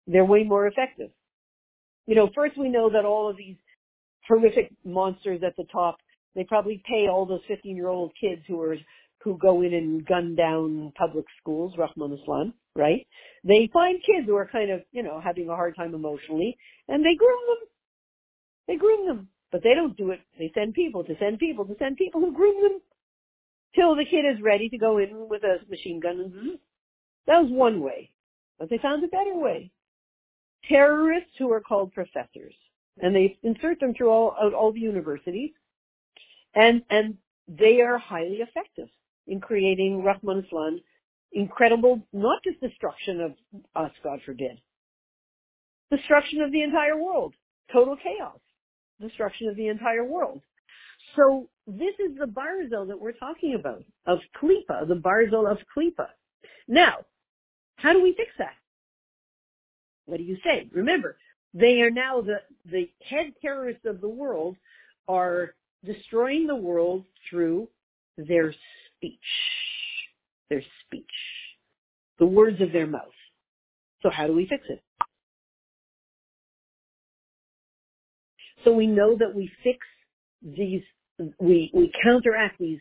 They're 0.07 0.24
way 0.24 0.42
more 0.42 0.66
effective. 0.66 1.11
You 2.07 2.16
know, 2.16 2.31
first 2.35 2.59
we 2.59 2.68
know 2.68 2.90
that 2.90 3.05
all 3.05 3.31
of 3.31 3.37
these 3.37 3.57
horrific 4.26 4.72
monsters 4.85 5.42
at 5.46 5.57
the 5.57 5.64
top, 5.72 5.98
they 6.35 6.44
probably 6.44 6.83
pay 6.88 7.09
all 7.09 7.26
those 7.26 7.42
15 7.46 7.76
year 7.76 7.88
old 7.88 8.12
kids 8.20 8.42
who 8.48 8.61
are, 8.61 8.76
who 9.22 9.38
go 9.38 9.62
in 9.62 9.72
and 9.72 10.05
gun 10.05 10.35
down 10.35 10.92
public 10.96 11.26
schools, 11.40 11.74
Rahman 11.78 12.18
Islam, 12.20 12.55
right? 12.74 13.07
They 13.44 13.70
find 13.72 14.00
kids 14.05 14.26
who 14.26 14.37
are 14.37 14.48
kind 14.50 14.70
of, 14.70 14.81
you 14.90 15.02
know, 15.05 15.20
having 15.22 15.48
a 15.48 15.55
hard 15.55 15.76
time 15.76 15.94
emotionally 15.94 16.57
and 16.88 17.05
they 17.05 17.14
groom 17.16 17.38
them. 17.48 17.68
They 18.66 18.76
groom 18.76 19.07
them. 19.07 19.28
But 19.52 19.62
they 19.62 19.74
don't 19.74 19.96
do 19.96 20.11
it. 20.11 20.20
They 20.38 20.50
send 20.55 20.74
people 20.74 21.05
to 21.05 21.14
send 21.20 21.38
people 21.38 21.66
to 21.66 21.76
send 21.78 21.98
people 21.98 22.20
who 22.20 22.35
groom 22.35 22.62
them 22.62 22.81
till 23.74 23.94
the 23.94 24.04
kid 24.04 24.24
is 24.24 24.42
ready 24.42 24.68
to 24.68 24.78
go 24.78 24.98
in 24.98 25.28
with 25.28 25.42
a 25.44 25.58
machine 25.68 26.00
gun. 26.00 26.20
And 26.20 26.58
that 27.26 27.42
was 27.42 27.50
one 27.50 27.80
way. 27.80 28.11
But 28.58 28.70
they 28.70 28.78
found 28.78 29.04
a 29.04 29.08
better 29.08 29.35
way. 29.35 29.70
Terrorists 30.68 31.32
who 31.38 31.52
are 31.52 31.61
called 31.61 31.92
professors. 31.92 32.54
And 32.98 33.14
they 33.14 33.38
insert 33.42 33.80
them 33.80 33.94
through 33.94 34.11
all, 34.11 34.37
all 34.54 34.72
the 34.72 34.80
universities. 34.80 35.50
And, 36.54 36.82
and 36.90 37.16
they 37.48 37.80
are 37.80 37.98
highly 37.98 38.40
effective 38.40 38.88
in 39.26 39.40
creating 39.40 40.04
Rahman 40.04 40.44
Islam 40.44 40.80
incredible, 41.32 42.02
not 42.12 42.42
just 42.44 42.61
destruction 42.61 43.20
of 43.20 43.32
us, 43.74 43.90
God 44.04 44.20
forbid, 44.26 44.61
destruction 45.90 46.42
of 46.42 46.52
the 46.52 46.62
entire 46.62 47.02
world, 47.02 47.35
total 47.72 47.96
chaos 47.96 48.38
destruction 49.02 49.48
of 49.48 49.56
the 49.56 49.68
entire 49.68 50.04
world. 50.04 50.40
So 51.16 51.48
this 51.66 51.94
is 51.98 52.18
the 52.18 52.27
Barzel 52.27 52.88
that 52.88 53.01
we're 53.01 53.12
talking 53.12 53.55
about, 53.55 53.85
of 54.07 54.18
Klipa, 54.40 54.87
the 54.88 54.96
Barzel 54.96 55.51
of 55.51 55.59
Klipa. 55.77 56.09
Now, 56.68 56.98
how 57.77 57.92
do 57.92 58.03
we 58.03 58.14
fix 58.14 58.31
that? 58.38 58.55
What 60.07 60.18
do 60.18 60.25
you 60.25 60.37
say? 60.44 60.68
Remember, 60.72 61.16
they 61.55 61.81
are 61.81 61.90
now 61.90 62.20
the, 62.20 62.40
the 62.70 62.90
head 63.05 63.33
terrorists 63.40 63.85
of 63.87 64.01
the 64.01 64.09
world 64.09 64.57
are 65.09 65.55
destroying 65.85 66.46
the 66.46 66.57
world 66.57 67.05
through 67.29 67.68
their 68.16 68.55
speech. 68.96 69.18
Their 70.48 70.62
speech. 70.85 71.05
The 72.18 72.27
words 72.27 72.61
of 72.61 72.72
their 72.72 72.87
mouth. 72.87 73.03
So 74.03 74.11
how 74.11 74.27
do 74.27 74.33
we 74.33 74.46
fix 74.46 74.64
it? 74.68 74.83
So 78.64 78.72
we 78.72 78.87
know 78.87 79.16
that 79.16 79.35
we 79.35 79.51
fix 79.64 79.79
these, 80.42 80.83
we, 81.38 81.70
we 81.75 81.92
counteract 82.03 82.59
these 82.59 82.81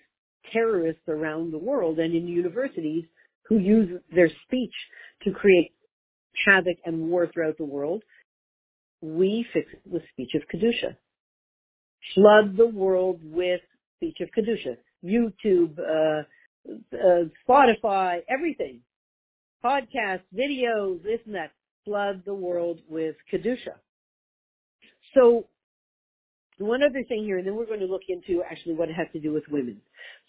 terrorists 0.52 1.02
around 1.08 1.52
the 1.52 1.58
world 1.58 2.00
and 2.00 2.16
in 2.16 2.28
universities 2.28 3.06
who 3.48 3.58
use 3.58 4.02
their 4.14 4.30
speech 4.46 4.74
to 5.24 5.32
create 5.32 5.72
havoc 6.46 6.78
and 6.86 7.10
war 7.10 7.28
throughout 7.34 7.58
the 7.58 7.66
world. 7.66 8.04
We 9.02 9.46
fix 9.54 9.68
it 9.74 9.82
with 9.86 10.04
speech 10.14 10.32
of 10.36 10.44
Kedusha. 10.54 10.96
Flood 12.16 12.58
the 12.58 12.68
world 12.68 13.20
with 13.24 13.62
speech 13.98 14.18
of 14.22 14.30
Kedusha. 14.30 14.78
YouTube, 15.04 15.78
uh, 15.80 16.24
uh, 16.96 17.26
Spotify, 17.48 18.20
everything. 18.30 18.82
Podcasts, 19.64 20.22
videos, 20.36 21.04
this 21.04 21.20
and 21.26 21.36
that. 21.36 21.52
Flood 21.86 22.24
the 22.26 22.34
world 22.34 22.80
with 22.88 23.16
Kedusha. 23.32 23.74
So 25.16 25.48
one 26.62 26.84
other 26.84 27.04
thing 27.04 27.24
here, 27.24 27.38
and 27.38 27.48
then 27.48 27.56
we're 27.56 27.66
going 27.66 27.80
to 27.80 27.86
look 27.86 28.04
into 28.10 28.44
actually 28.44 28.76
what 28.76 28.90
it 28.90 28.96
has 28.96 29.08
to 29.14 29.20
do 29.20 29.32
with 29.32 29.44
women. 29.50 29.78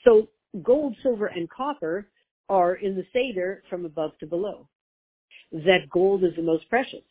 So 0.04 0.28
gold, 0.62 0.96
silver, 1.02 1.26
and 1.26 1.48
copper 1.48 2.06
are 2.48 2.74
in 2.74 2.94
the 2.96 3.04
Seder 3.12 3.62
from 3.70 3.84
above 3.84 4.12
to 4.20 4.26
below. 4.26 4.68
That 5.52 5.88
gold 5.90 6.24
is 6.24 6.34
the 6.36 6.42
most 6.42 6.68
precious. 6.68 7.04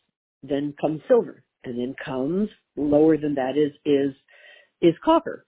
Then 0.44 0.74
comes 0.80 1.02
silver. 1.08 1.44
And 1.64 1.80
then 1.80 1.96
comes, 2.04 2.50
lower 2.76 3.18
than 3.18 3.36
that 3.36 3.56
is, 3.56 3.72
is, 3.86 4.16
is 4.82 4.96
copper. 5.04 5.46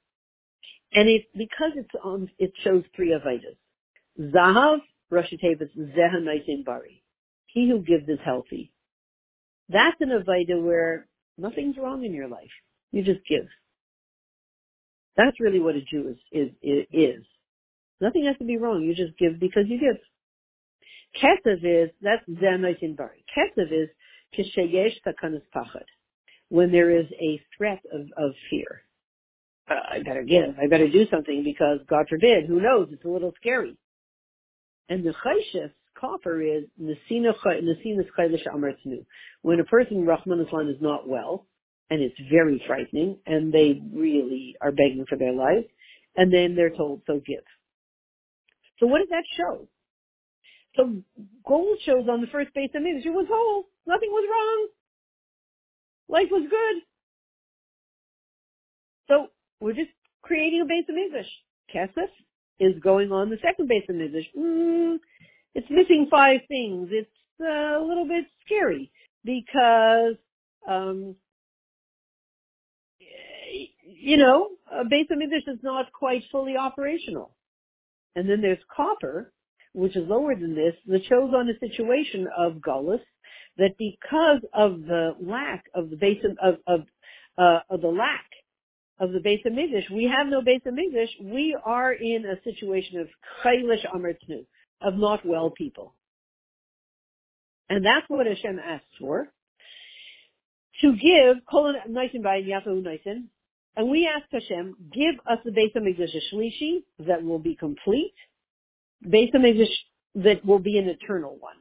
And 0.93 1.09
it, 1.09 1.25
because 1.35 1.71
it's 1.75 1.89
on, 2.03 2.29
it 2.37 2.53
shows 2.63 2.83
three 2.95 3.09
avidas. 3.09 3.57
Zahav, 4.19 4.77
Rashi 5.11 5.39
Tevis, 5.43 5.69
Zeha 5.75 6.65
Bari. 6.65 7.03
He 7.47 7.67
who 7.67 7.79
gives 7.79 8.07
is 8.07 8.19
healthy. 8.23 8.71
That's 9.69 9.99
an 10.01 10.09
avida 10.09 10.61
where 10.61 11.07
nothing's 11.37 11.77
wrong 11.77 12.03
in 12.03 12.13
your 12.13 12.27
life. 12.27 12.51
You 12.91 13.03
just 13.03 13.25
give. 13.27 13.47
That's 15.15 15.39
really 15.39 15.59
what 15.59 15.75
a 15.75 15.81
Jew 15.81 16.15
is, 16.31 16.49
is, 16.61 16.85
is. 16.91 17.23
Nothing 18.01 18.25
has 18.25 18.37
to 18.39 18.45
be 18.45 18.57
wrong. 18.57 18.81
You 18.81 18.95
just 18.95 19.17
give 19.17 19.39
because 19.39 19.63
you 19.67 19.79
give. 19.79 19.97
Kesef 21.21 21.63
is, 21.63 21.91
that's 22.01 22.27
Zenoitin 22.27 22.97
Bari. 22.97 23.23
Kesef 23.37 23.71
is 23.71 23.89
Kishayesh 24.37 24.95
Takanas 25.05 25.43
Pachad. 25.55 25.85
When 26.49 26.71
there 26.71 26.89
is 26.91 27.05
a 27.21 27.41
threat 27.57 27.81
of, 27.91 28.01
of 28.17 28.33
fear. 28.49 28.83
Uh, 29.69 29.75
I 29.91 30.03
better 30.03 30.23
give. 30.23 30.55
I 30.61 30.67
better 30.67 30.89
do 30.89 31.05
something 31.09 31.43
because 31.43 31.79
God 31.89 32.07
forbid, 32.09 32.45
who 32.47 32.59
knows, 32.59 32.89
it's 32.91 33.05
a 33.05 33.09
little 33.09 33.33
scary. 33.39 33.77
And 34.89 35.05
the 35.05 35.13
Chayshes, 35.13 35.71
copper 35.97 36.41
is 36.41 36.65
Nesina 36.81 37.33
Chaylish 37.43 38.47
Amartznu. 38.47 39.05
When 39.41 39.59
a 39.59 39.63
person, 39.63 40.05
Rahman 40.05 40.41
Islam, 40.45 40.69
is 40.69 40.81
not 40.81 41.07
well, 41.07 41.45
and 41.89 42.01
it's 42.01 42.19
very 42.31 42.63
frightening 42.67 43.17
and 43.25 43.53
they 43.53 43.81
really 43.93 44.55
are 44.61 44.71
begging 44.71 45.05
for 45.07 45.17
their 45.17 45.33
life 45.33 45.65
and 46.15 46.33
then 46.33 46.55
they're 46.55 46.75
told 46.75 47.01
so 47.07 47.21
give. 47.25 47.43
So 48.79 48.87
what 48.87 48.99
does 48.99 49.09
that 49.09 49.23
show? 49.37 49.67
So 50.75 51.01
gold 51.45 51.77
shows 51.85 52.07
on 52.09 52.21
the 52.21 52.27
first 52.27 52.53
base 52.53 52.71
of 52.75 52.81
Mikdash. 52.81 53.05
It 53.05 53.09
was 53.09 53.27
whole. 53.29 53.65
Nothing 53.85 54.09
was 54.09 54.27
wrong. 54.29 54.67
Life 56.09 56.29
was 56.31 56.47
good. 56.49 56.81
So 59.07 59.27
we're 59.59 59.73
just 59.73 59.91
creating 60.21 60.61
a 60.61 60.65
base 60.65 60.85
of 60.89 60.95
Mikdash. 60.95 61.29
Kesef 61.73 62.09
is 62.59 62.81
going 62.81 63.11
on 63.11 63.29
the 63.29 63.37
second 63.43 63.67
base 63.67 63.83
of 63.89 63.95
Mikdash. 63.95 64.27
Mm, 64.37 64.97
it's 65.53 65.69
missing 65.69 66.07
five 66.09 66.41
things. 66.47 66.89
It's 66.91 67.09
a 67.39 67.79
little 67.81 68.07
bit 68.07 68.25
scary 68.45 68.91
because, 69.23 70.15
um, 70.67 71.15
you 74.03 74.17
know, 74.17 74.49
a 74.69 74.83
base 74.83 75.07
of 75.11 75.17
Mikdash 75.17 75.47
is 75.53 75.59
not 75.63 75.91
quite 75.93 76.23
fully 76.29 76.57
operational. 76.57 77.31
And 78.15 78.29
then 78.29 78.41
there's 78.41 78.59
copper, 78.75 79.31
which 79.73 79.95
is 79.95 80.07
lower 80.07 80.35
than 80.35 80.55
this, 80.55 80.73
that 80.87 81.05
shows 81.05 81.33
on 81.33 81.49
a 81.49 81.57
situation 81.59 82.27
of 82.37 82.55
gullus 82.55 82.99
that 83.57 83.77
because 83.77 84.41
of 84.53 84.81
the 84.81 85.15
lack 85.21 85.65
of 85.73 85.89
the 85.89 85.95
base 85.95 86.21
of, 86.41 86.57
of, 86.67 86.81
uh, 87.37 87.59
of 87.69 87.81
the 87.81 87.87
lack 87.87 88.25
of 88.99 89.13
the 89.13 89.21
base 89.21 89.41
of 89.45 89.53
Mikdash, 89.53 89.89
we 89.89 90.11
have 90.15 90.27
no 90.27 90.41
base 90.41 90.61
of 90.65 90.73
Mikdash, 90.73 91.09
we 91.21 91.57
are 91.63 91.93
in 91.93 92.25
a 92.25 92.41
situation 92.43 92.99
of 92.99 93.07
chaylish 93.43 93.85
amertnu, 93.95 94.45
of 94.81 94.95
not 94.95 95.25
well 95.25 95.49
people. 95.49 95.95
And 97.69 97.85
that's 97.85 98.05
what 98.09 98.27
Hashem 98.27 98.59
asks 98.59 98.85
for. 98.99 99.29
To 100.81 100.91
give, 100.91 101.37
Kol 101.49 101.73
Nisin 101.87 102.21
by 102.21 102.41
Yafahu 102.41 102.83
Nisin, 102.83 103.29
and 103.75 103.89
we 103.89 104.07
ask 104.07 104.25
Hashem, 104.31 104.75
give 104.93 105.15
us 105.29 105.39
the 105.43 105.51
base 105.51 105.71
of 105.75 105.83
Mikdash 105.83 106.15
Shlishi 106.31 106.83
that 107.07 107.23
will 107.23 107.39
be 107.39 107.55
complete, 107.55 108.13
base 109.09 109.31
of 109.33 109.41
Mikdash 109.41 109.73
that 110.15 110.45
will 110.45 110.59
be 110.59 110.77
an 110.77 110.87
eternal 110.87 111.37
one. 111.39 111.55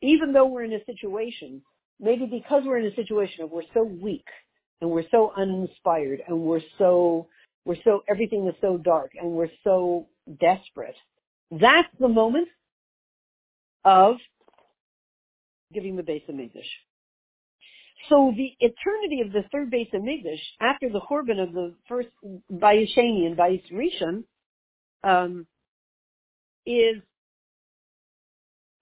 Even 0.00 0.32
though 0.32 0.46
we're 0.46 0.64
in 0.64 0.72
a 0.72 0.84
situation, 0.86 1.62
maybe 2.00 2.26
because 2.26 2.62
we're 2.64 2.78
in 2.78 2.86
a 2.86 2.94
situation 2.94 3.44
of 3.44 3.50
we're 3.50 3.62
so 3.74 3.82
weak 3.84 4.26
and 4.80 4.90
we're 4.90 5.08
so 5.10 5.32
uninspired 5.36 6.22
and 6.26 6.38
we're 6.40 6.62
so, 6.78 7.26
we're 7.64 7.76
so, 7.84 8.02
everything 8.08 8.46
is 8.48 8.54
so 8.60 8.78
dark 8.78 9.12
and 9.20 9.30
we're 9.30 9.50
so 9.62 10.06
desperate. 10.40 10.96
That's 11.50 11.88
the 12.00 12.08
moment 12.08 12.48
of 13.84 14.16
giving 15.72 15.96
the 15.96 16.02
base 16.02 16.22
of 16.28 16.34
Mikdash. 16.34 16.62
So 18.08 18.32
the 18.36 18.50
eternity 18.60 19.20
of 19.24 19.32
the 19.32 19.44
third 19.52 19.70
base 19.70 19.88
of 19.92 20.02
Mikdash, 20.02 20.40
after 20.60 20.88
the 20.88 21.00
Korban 21.00 21.42
of 21.42 21.52
the 21.52 21.74
first 21.88 22.08
Bayis 22.52 22.88
Sheni 22.96 23.26
and 23.26 23.36
Bayis 23.36 23.62
Rishon, 23.72 24.24
um, 25.04 25.46
is, 26.66 26.96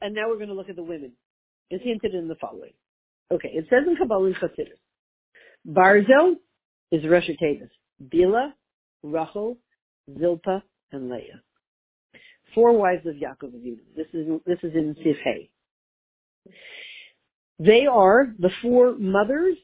and 0.01 0.15
now 0.15 0.29
we're 0.29 0.37
going 0.37 0.49
to 0.49 0.55
look 0.55 0.71
at 0.71 0.77
the 0.77 0.83
women, 0.83 1.13
is 1.71 1.81
hinted 1.83 2.15
in 2.15 2.29
the 2.29 2.37
following. 2.37 2.73
Okay, 3.31 3.51
it 3.53 3.67
says 3.71 3.81
in 3.87 3.97
Kabbalah 3.97 4.27
and 4.27 4.37
Chassidus, 4.37 4.79
Barzel 5.69 6.37
is 6.91 7.07
Rosh 7.07 7.31
Tevis, 7.41 7.71
Bila, 8.13 8.53
Rachel, 9.03 9.57
Zilpa, 10.11 10.63
and 10.93 11.09
Leah. 11.11 11.43
Four 12.55 12.73
wives 12.73 13.07
of 13.07 13.15
Yaakov 13.15 13.55
Avinu. 13.55 13.79
This 13.97 14.07
is 14.13 14.27
this 14.45 14.59
is 14.63 14.75
in 14.75 14.97
Sifhei. 14.97 15.49
They 17.61 17.85
are 17.85 18.33
the 18.39 18.51
four 18.63 18.97
mothers 18.99 19.59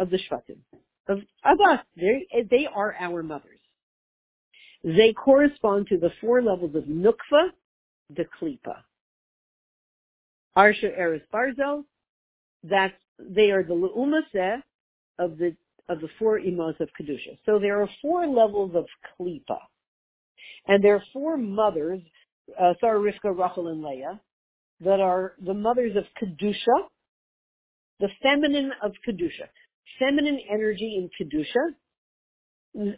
of 0.00 0.10
the 0.10 0.18
Shvatim, 0.18 0.58
of, 1.08 1.18
of 1.44 1.60
us. 1.70 1.78
They, 1.96 2.26
they 2.50 2.66
are 2.66 2.96
our 2.98 3.22
mothers. 3.22 3.60
They 4.82 5.12
correspond 5.12 5.86
to 5.88 5.98
the 5.98 6.10
four 6.20 6.42
levels 6.42 6.74
of 6.74 6.84
Nukva, 6.84 7.50
the 8.10 8.24
Klipa. 8.40 8.78
Arsha 10.58 10.98
Eres 10.98 11.22
Barzel, 11.32 11.84
that's, 12.64 12.94
they 13.20 13.52
are 13.52 13.62
the 13.62 13.74
Le'umaseh 13.74 14.60
of 15.20 15.38
the, 15.38 15.54
of 15.88 16.00
the 16.00 16.08
four 16.18 16.40
imos 16.40 16.80
of 16.80 16.88
Kedusha. 17.00 17.38
So 17.46 17.60
there 17.60 17.80
are 17.80 17.88
four 18.02 18.26
levels 18.26 18.72
of 18.74 18.86
Klipa. 19.20 19.58
And 20.66 20.82
there 20.82 20.96
are 20.96 21.04
four 21.12 21.36
mothers, 21.36 22.00
uh, 22.60 22.74
Sarah, 22.80 22.98
Rivka, 22.98 23.30
Rachel, 23.38 23.68
and 23.68 23.82
Leah, 23.82 24.20
that 24.80 24.98
are 24.98 25.34
the 25.44 25.54
mothers 25.54 25.96
of 25.96 26.04
Kedusha, 26.20 26.88
the 28.00 28.08
feminine 28.22 28.72
of 28.82 28.92
Kedusha. 29.06 29.48
Feminine 29.98 30.40
energy 30.50 30.96
in 30.98 31.10
Kedusha, 31.16 31.74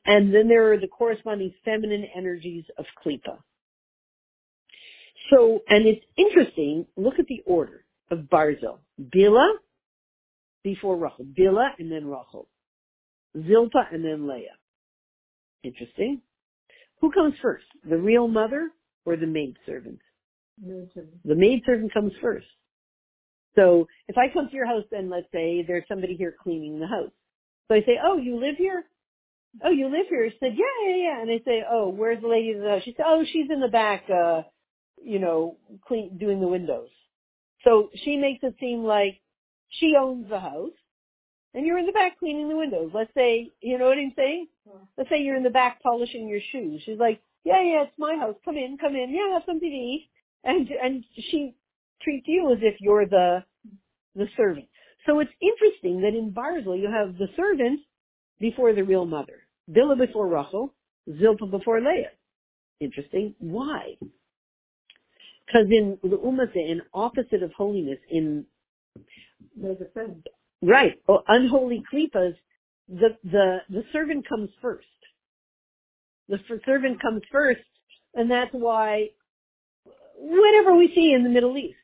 and 0.05 0.35
then 0.35 0.49
there 0.49 0.73
are 0.73 0.79
the 0.79 0.89
corresponding 0.89 1.53
feminine 1.65 2.07
energies 2.17 2.65
of 2.77 2.85
Klippa. 3.05 3.39
So, 5.31 5.61
and 5.69 5.87
it's 5.87 6.05
interesting, 6.17 6.87
look 6.97 7.19
at 7.19 7.27
the 7.27 7.43
order 7.47 7.85
of 8.11 8.21
Barzel. 8.21 8.79
Bila 9.01 9.49
before 10.65 10.97
Rachel. 10.97 11.27
Bila 11.39 11.69
and 11.79 11.93
then 11.93 12.07
Rachel. 12.07 12.49
Zilpa 13.37 13.93
and 13.93 14.05
then 14.05 14.27
Leah. 14.27 14.57
Interesting. 15.63 16.23
Who 17.01 17.13
comes 17.13 17.35
first? 17.41 17.67
The 17.89 17.97
real 17.97 18.27
mother 18.27 18.71
or 19.05 19.17
the 19.17 19.27
maidservant? 19.27 20.01
Maid 20.61 20.89
servant. 20.95 21.25
The 21.25 21.35
maidservant 21.35 21.93
comes 21.95 22.13
first. 22.21 22.47
So 23.57 23.89
if 24.07 24.17
I 24.17 24.33
come 24.33 24.49
to 24.49 24.55
your 24.55 24.67
house 24.67 24.85
and 24.93 25.11
let's 25.11 25.27
say 25.33 25.65
there's 25.67 25.85
somebody 25.89 26.15
here 26.17 26.35
cleaning 26.43 26.81
the 26.81 26.87
house. 26.87 27.11
So 27.69 27.75
I 27.75 27.81
say, 27.81 27.99
oh, 28.03 28.17
you 28.17 28.41
live 28.41 28.57
here? 28.57 28.85
Oh, 29.65 29.71
you 29.71 29.87
live 29.87 30.07
here? 30.09 30.31
She 30.31 30.37
said, 30.41 30.55
yeah, 30.57 30.89
yeah, 30.89 30.97
yeah. 30.97 31.23
And 31.23 31.31
I 31.31 31.41
say, 31.45 31.63
oh, 31.69 31.89
where's 31.89 32.21
the 32.21 32.29
lady 32.29 32.51
in 32.51 32.61
the 32.61 32.69
house? 32.69 32.83
She 32.85 32.95
said, 32.97 33.07
oh, 33.07 33.25
she's 33.31 33.51
in 33.51 33.61
the 33.61 33.69
back, 33.69 34.05
uh, 34.11 34.43
you 35.03 35.19
know, 35.19 35.57
clean, 35.87 36.19
doing 36.19 36.41
the 36.41 36.49
windows. 36.49 36.89
So 37.65 37.91
she 38.05 38.17
makes 38.17 38.43
it 38.43 38.55
seem 38.61 38.85
like 38.85 39.21
she 39.69 39.95
owns 39.99 40.29
the 40.29 40.41
house 40.41 40.73
and 41.55 41.67
you're 41.67 41.79
in 41.79 41.87
the 41.87 41.93
back 41.93 42.19
cleaning 42.19 42.49
the 42.49 42.57
windows. 42.57 42.91
Let's 42.95 43.13
say, 43.15 43.51
you 43.61 43.79
know 43.79 43.87
what 43.87 43.99
I'm 43.99 44.13
saying? 44.17 44.49
Let's 44.97 45.11
say 45.11 45.21
you're 45.21 45.37
in 45.37 45.43
the 45.43 45.51
back 45.51 45.83
polishing 45.83 46.29
your 46.29 46.41
shoes. 46.53 46.83
She's 46.85 46.99
like, 46.99 47.21
yeah, 47.45 47.63
yeah, 47.63 47.83
it's 47.85 47.99
my 47.99 48.17
house. 48.17 48.37
Come 48.45 48.57
in, 48.57 48.79
come 48.79 48.95
in. 48.95 49.11
Yeah, 49.11 49.35
have 49.35 49.43
something 49.47 49.69
to 49.69 49.75
eat. 49.75 50.09
And, 50.45 50.69
and 50.71 51.05
she 51.15 51.55
treats 52.03 52.27
you 52.29 52.53
as 52.53 52.59
if 52.63 52.77
you're 52.81 53.07
the 53.07 53.45
the 54.15 54.27
servant. 54.37 54.67
So 55.07 55.21
it's 55.21 55.31
interesting 55.41 56.01
that 56.03 56.15
in 56.15 56.33
Barzel 56.33 56.79
you 56.79 56.91
have 56.91 57.17
the 57.17 57.29
servant 57.37 57.81
before 58.41 58.73
the 58.73 58.83
real 58.83 59.07
mother. 59.07 59.47
Bila 59.71 59.99
before 59.99 60.29
Rachel, 60.29 60.75
Zilpa 61.09 61.51
before 61.51 61.81
Leah. 61.81 62.11
Interesting. 62.81 63.35
Why? 63.39 63.97
Because 65.47 65.67
in 65.71 65.99
the 66.03 66.53
in 66.55 66.83
opposite 66.93 67.43
of 67.43 67.53
holiness, 67.53 67.99
in 68.11 68.45
there's 69.57 69.81
a 69.81 69.91
friend. 69.93 70.27
Right. 70.63 71.01
Oh, 71.09 71.23
unholy 71.29 71.83
klipas, 71.93 72.35
the, 72.89 73.17
the, 73.25 73.59
the 73.71 73.85
servant 73.93 74.29
comes 74.29 74.51
first. 74.61 74.87
The 76.29 76.39
servant 76.67 77.01
comes 77.01 77.23
first, 77.33 77.61
and 78.15 78.31
that's 78.31 78.53
why 78.53 79.09
whatever 80.17 80.77
we 80.77 80.93
see 80.95 81.13
in 81.13 81.23
the 81.23 81.31
Middle 81.31 81.57
East, 81.57 81.77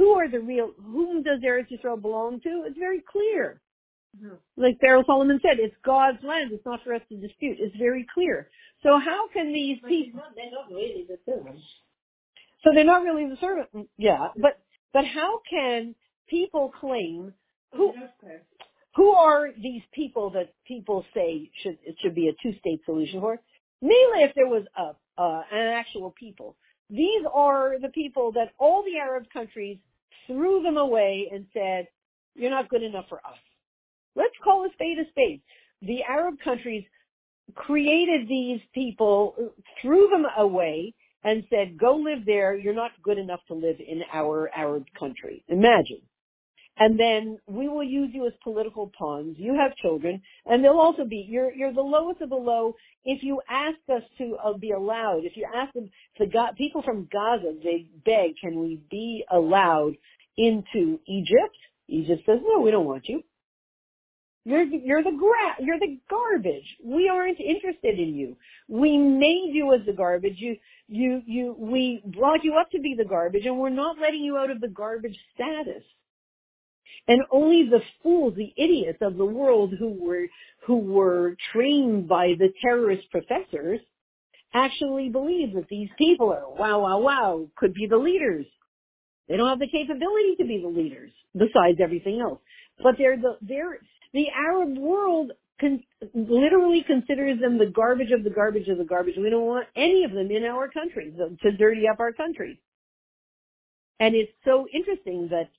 who 0.00 0.12
are 0.12 0.30
the 0.30 0.40
real, 0.40 0.70
whom 0.82 1.22
does 1.22 1.40
Eretz 1.40 1.66
Yisrael 1.70 2.00
belong 2.00 2.40
to? 2.40 2.64
It's 2.66 2.78
very 2.78 3.02
clear. 3.06 3.60
Mm-hmm. 4.16 4.36
Like 4.56 4.80
Beryl 4.80 5.04
Solomon 5.06 5.38
said, 5.42 5.58
it's 5.58 5.74
God's 5.84 6.24
land. 6.24 6.52
It's 6.52 6.64
not 6.64 6.80
for 6.82 6.94
us 6.94 7.02
to 7.10 7.16
dispute. 7.18 7.58
It's 7.60 7.76
very 7.76 8.06
clear. 8.14 8.48
So 8.82 8.98
how 8.98 9.28
can 9.30 9.52
these 9.52 9.76
people? 9.86 10.22
They're 10.34 10.50
not 10.50 10.70
really 10.70 11.04
the 11.06 11.18
servants. 11.26 11.60
So 12.64 12.70
they're 12.74 12.82
not 12.82 13.02
really 13.02 13.28
the 13.28 13.36
servant. 13.42 13.90
Yeah, 13.98 14.28
but 14.40 14.58
but 14.94 15.04
how 15.04 15.40
can 15.50 15.94
people 16.30 16.72
claim 16.80 17.34
who 17.74 17.92
who 18.96 19.10
are 19.10 19.48
these 19.52 19.82
people 19.92 20.30
that 20.30 20.54
people 20.66 21.04
say 21.12 21.50
should 21.62 21.76
it 21.84 21.96
should 22.00 22.14
be 22.14 22.28
a 22.28 22.32
two 22.42 22.58
state 22.58 22.80
solution 22.86 23.20
for? 23.20 23.38
Mainly, 23.82 24.22
if 24.24 24.34
there 24.34 24.48
was 24.48 24.64
a 24.78 24.92
uh, 25.22 25.42
an 25.52 25.66
actual 25.68 26.14
people. 26.18 26.56
These 26.88 27.22
are 27.32 27.78
the 27.80 27.90
people 27.90 28.32
that 28.32 28.52
all 28.58 28.82
the 28.82 28.98
Arab 28.98 29.26
countries 29.32 29.78
threw 30.30 30.62
them 30.62 30.76
away 30.76 31.28
and 31.32 31.44
said, 31.52 31.88
you're 32.36 32.50
not 32.50 32.68
good 32.68 32.82
enough 32.82 33.06
for 33.08 33.18
us. 33.18 33.38
Let's 34.14 34.34
call 34.44 34.64
a 34.64 34.68
spade 34.72 34.98
a 34.98 35.08
spade. 35.10 35.40
The 35.82 36.02
Arab 36.08 36.36
countries 36.44 36.84
created 37.54 38.28
these 38.28 38.60
people, 38.72 39.34
threw 39.82 40.08
them 40.08 40.26
away, 40.38 40.94
and 41.24 41.42
said, 41.50 41.76
go 41.78 41.96
live 41.96 42.24
there. 42.24 42.56
You're 42.56 42.74
not 42.74 42.92
good 43.02 43.18
enough 43.18 43.40
to 43.48 43.54
live 43.54 43.76
in 43.80 44.02
our 44.12 44.50
Arab 44.54 44.84
country. 44.98 45.42
Imagine. 45.48 46.00
And 46.78 46.98
then 46.98 47.38
we 47.46 47.68
will 47.68 47.82
use 47.82 48.10
you 48.14 48.26
as 48.26 48.32
political 48.42 48.90
pawns. 48.96 49.36
You 49.38 49.54
have 49.54 49.76
children, 49.76 50.22
and 50.46 50.64
they'll 50.64 50.78
also 50.78 51.04
be, 51.04 51.26
you're, 51.28 51.52
you're 51.52 51.74
the 51.74 51.80
lowest 51.82 52.22
of 52.22 52.30
the 52.30 52.36
low. 52.36 52.74
If 53.04 53.22
you 53.22 53.40
ask 53.50 53.76
us 53.94 54.02
to 54.18 54.36
uh, 54.42 54.56
be 54.56 54.70
allowed, 54.70 55.24
if 55.24 55.36
you 55.36 55.46
ask 55.54 55.74
them, 55.74 55.90
the 56.18 56.26
people 56.56 56.82
from 56.82 57.08
Gaza, 57.12 57.54
they 57.62 57.86
beg, 58.06 58.36
can 58.40 58.60
we 58.60 58.80
be 58.90 59.24
allowed 59.30 59.94
into 60.36 60.98
Egypt. 61.06 61.56
Egypt 61.88 62.22
says, 62.26 62.38
no, 62.42 62.60
we 62.60 62.70
don't 62.70 62.86
want 62.86 63.08
you. 63.08 63.22
You're, 64.44 64.64
you're 64.64 65.02
the 65.02 65.16
gra- 65.18 65.64
you're 65.64 65.78
the 65.78 65.98
garbage. 66.08 66.64
We 66.82 67.10
aren't 67.10 67.38
interested 67.38 67.98
in 67.98 68.14
you. 68.14 68.36
We 68.68 68.96
made 68.96 69.50
you 69.52 69.74
as 69.74 69.84
the 69.84 69.92
garbage. 69.92 70.36
You, 70.38 70.56
You, 70.88 71.22
you, 71.26 71.54
we 71.58 72.02
brought 72.06 72.42
you 72.42 72.54
up 72.58 72.70
to 72.70 72.80
be 72.80 72.94
the 72.96 73.04
garbage 73.04 73.44
and 73.44 73.58
we're 73.58 73.68
not 73.68 74.00
letting 74.00 74.22
you 74.22 74.38
out 74.38 74.50
of 74.50 74.60
the 74.60 74.68
garbage 74.68 75.18
status. 75.34 75.84
And 77.06 77.20
only 77.30 77.68
the 77.68 77.82
fools, 78.02 78.34
the 78.34 78.52
idiots 78.56 78.98
of 79.02 79.16
the 79.16 79.24
world 79.24 79.74
who 79.78 79.90
were, 79.90 80.26
who 80.66 80.78
were 80.78 81.36
trained 81.52 82.08
by 82.08 82.34
the 82.38 82.48
terrorist 82.62 83.10
professors 83.10 83.80
actually 84.54 85.10
believe 85.10 85.54
that 85.54 85.68
these 85.68 85.90
people 85.98 86.32
are 86.32 86.48
wow, 86.48 86.80
wow, 86.80 86.98
wow, 86.98 87.46
could 87.56 87.74
be 87.74 87.86
the 87.86 87.96
leaders. 87.96 88.46
They 89.30 89.36
don't 89.38 89.48
have 89.48 89.60
the 89.60 89.68
capability 89.68 90.36
to 90.40 90.44
be 90.44 90.60
the 90.60 90.68
leaders 90.68 91.12
besides 91.34 91.78
everything 91.80 92.20
else. 92.20 92.40
But 92.82 92.96
they're 92.98 93.16
the, 93.16 93.38
they're, 93.40 93.78
the 94.12 94.26
Arab 94.36 94.76
world 94.76 95.30
con- 95.60 95.84
literally 96.14 96.84
considers 96.84 97.40
them 97.40 97.56
the 97.56 97.66
garbage 97.66 98.10
of 98.10 98.24
the 98.24 98.30
garbage 98.30 98.66
of 98.68 98.78
the 98.78 98.84
garbage. 98.84 99.14
We 99.16 99.30
don't 99.30 99.46
want 99.46 99.68
any 99.76 100.04
of 100.04 100.10
them 100.10 100.32
in 100.32 100.44
our 100.44 100.68
country 100.68 101.14
to 101.42 101.52
dirty 101.52 101.84
up 101.88 102.00
our 102.00 102.12
country. 102.12 102.60
And 104.00 104.16
it's 104.16 104.32
so 104.44 104.66
interesting 104.74 105.28
that 105.30 105.50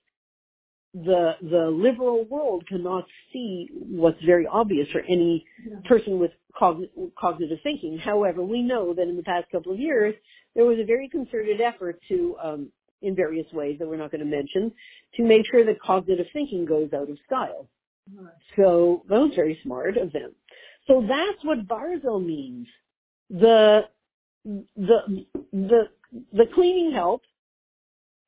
the 0.93 1.33
the 1.41 1.69
liberal 1.71 2.25
world 2.25 2.67
cannot 2.67 3.05
see 3.31 3.69
what's 3.71 4.21
very 4.25 4.45
obvious 4.45 4.89
for 4.91 4.99
any 4.99 5.45
person 5.85 6.19
with 6.19 6.31
cogn- 6.59 6.89
cognitive 7.17 7.59
thinking. 7.63 7.97
However, 7.97 8.43
we 8.43 8.61
know 8.61 8.93
that 8.93 9.07
in 9.07 9.15
the 9.15 9.23
past 9.23 9.49
couple 9.51 9.71
of 9.71 9.79
years 9.79 10.15
there 10.53 10.65
was 10.65 10.79
a 10.79 10.85
very 10.85 11.07
concerted 11.07 11.61
effort 11.61 12.01
to, 12.09 12.35
um, 12.43 12.71
in 13.01 13.15
various 13.15 13.51
ways 13.53 13.77
that 13.79 13.87
we're 13.87 13.97
not 13.97 14.11
going 14.11 14.19
to 14.19 14.25
mention, 14.25 14.71
to 15.15 15.23
make 15.23 15.45
sure 15.49 15.65
that 15.65 15.79
cognitive 15.81 16.27
thinking 16.33 16.65
goes 16.65 16.89
out 16.93 17.09
of 17.09 17.17
style. 17.25 17.67
So 18.55 19.03
that 19.09 19.19
was 19.19 19.31
very 19.35 19.59
smart 19.63 19.97
of 19.97 20.11
them. 20.11 20.31
So 20.87 21.05
that's 21.07 21.43
what 21.43 21.67
Barzel 21.67 22.23
means. 22.25 22.67
The 23.29 23.81
the 24.43 25.25
the 25.53 25.89
the 26.33 26.45
cleaning 26.53 26.91
help. 26.93 27.21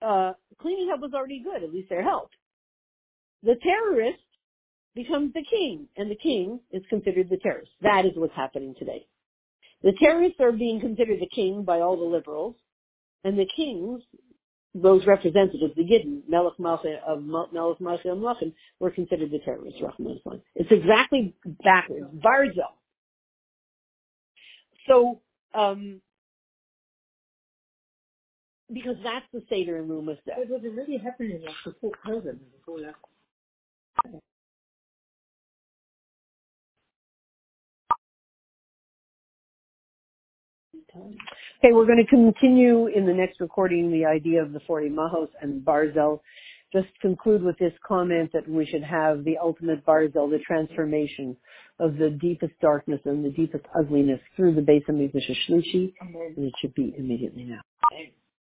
Uh, 0.01 0.33
cleaning 0.61 0.87
help 0.87 1.01
was 1.01 1.13
already 1.13 1.39
good. 1.39 1.63
At 1.63 1.73
least 1.73 1.89
their 1.89 2.03
help. 2.03 2.29
The 3.43 3.55
terrorist 3.61 4.19
becomes 4.95 5.33
the 5.33 5.43
king, 5.49 5.87
and 5.97 6.09
the 6.09 6.15
king 6.15 6.59
is 6.71 6.83
considered 6.89 7.29
the 7.29 7.37
terrorist. 7.37 7.71
That 7.81 8.05
is 8.05 8.11
what's 8.15 8.35
happening 8.35 8.75
today. 8.77 9.07
The 9.81 9.93
terrorists 9.99 10.39
are 10.39 10.51
being 10.51 10.79
considered 10.79 11.19
the 11.19 11.29
king 11.33 11.63
by 11.63 11.81
all 11.81 11.97
the 11.97 12.03
liberals, 12.03 12.55
and 13.23 13.37
the 13.37 13.47
kings 13.55 14.01
those 14.75 15.05
representatives, 15.05 15.73
the 15.75 15.83
Gidden, 15.83 16.21
Melech 16.27 16.57
Malche 16.59 16.97
of 17.07 17.23
Melech 17.23 17.51
Malche 17.79 18.05
and 18.05 18.21
Melachim, 18.21 18.53
were 18.79 18.91
considered 18.91 19.31
the 19.31 19.39
terrorists, 19.39 19.79
Rahman 19.81 20.19
It's 20.55 20.71
exactly 20.71 21.35
backwards. 21.63 22.07
Barzel. 22.15 22.73
So, 24.87 25.21
um, 25.53 26.01
because 28.71 28.95
that's 29.03 29.25
the 29.31 29.43
Seder 29.49 29.77
in 29.77 29.87
Luma's 29.87 30.17
death. 30.25 30.37
It 30.39 30.49
was 30.49 30.61
already 30.65 30.97
happening 30.97 31.41
like 31.45 31.55
before 31.63 31.91
COVID, 32.05 32.39
before 32.57 32.81
that. 32.81 32.95
Okay, 40.95 41.71
we're 41.71 41.85
going 41.85 42.03
to 42.03 42.09
continue 42.09 42.87
in 42.87 43.05
the 43.05 43.13
next 43.13 43.39
recording 43.39 43.91
the 43.91 44.05
idea 44.05 44.41
of 44.41 44.53
the 44.53 44.59
40 44.67 44.89
Mahos 44.89 45.29
and 45.41 45.63
Barzel. 45.65 46.19
Just 46.71 46.87
conclude 47.01 47.43
with 47.43 47.57
this 47.57 47.73
comment 47.87 48.31
that 48.33 48.47
we 48.47 48.65
should 48.65 48.83
have 48.83 49.23
the 49.23 49.37
ultimate 49.37 49.85
Barzel, 49.85 50.29
the 50.29 50.39
transformation 50.45 51.35
of 51.79 51.97
the 51.97 52.09
deepest 52.09 52.53
darkness 52.61 52.99
and 53.05 53.23
the 53.23 53.29
deepest 53.29 53.65
ugliness 53.77 54.19
through 54.35 54.55
the 54.55 54.61
base 54.61 54.83
of 54.87 54.95
Mikdash 54.95 55.29
Shlishi, 55.47 55.93
and 56.01 56.45
it 56.45 56.53
should 56.61 56.73
be 56.75 56.93
immediately 56.97 57.43
now. 57.43 57.61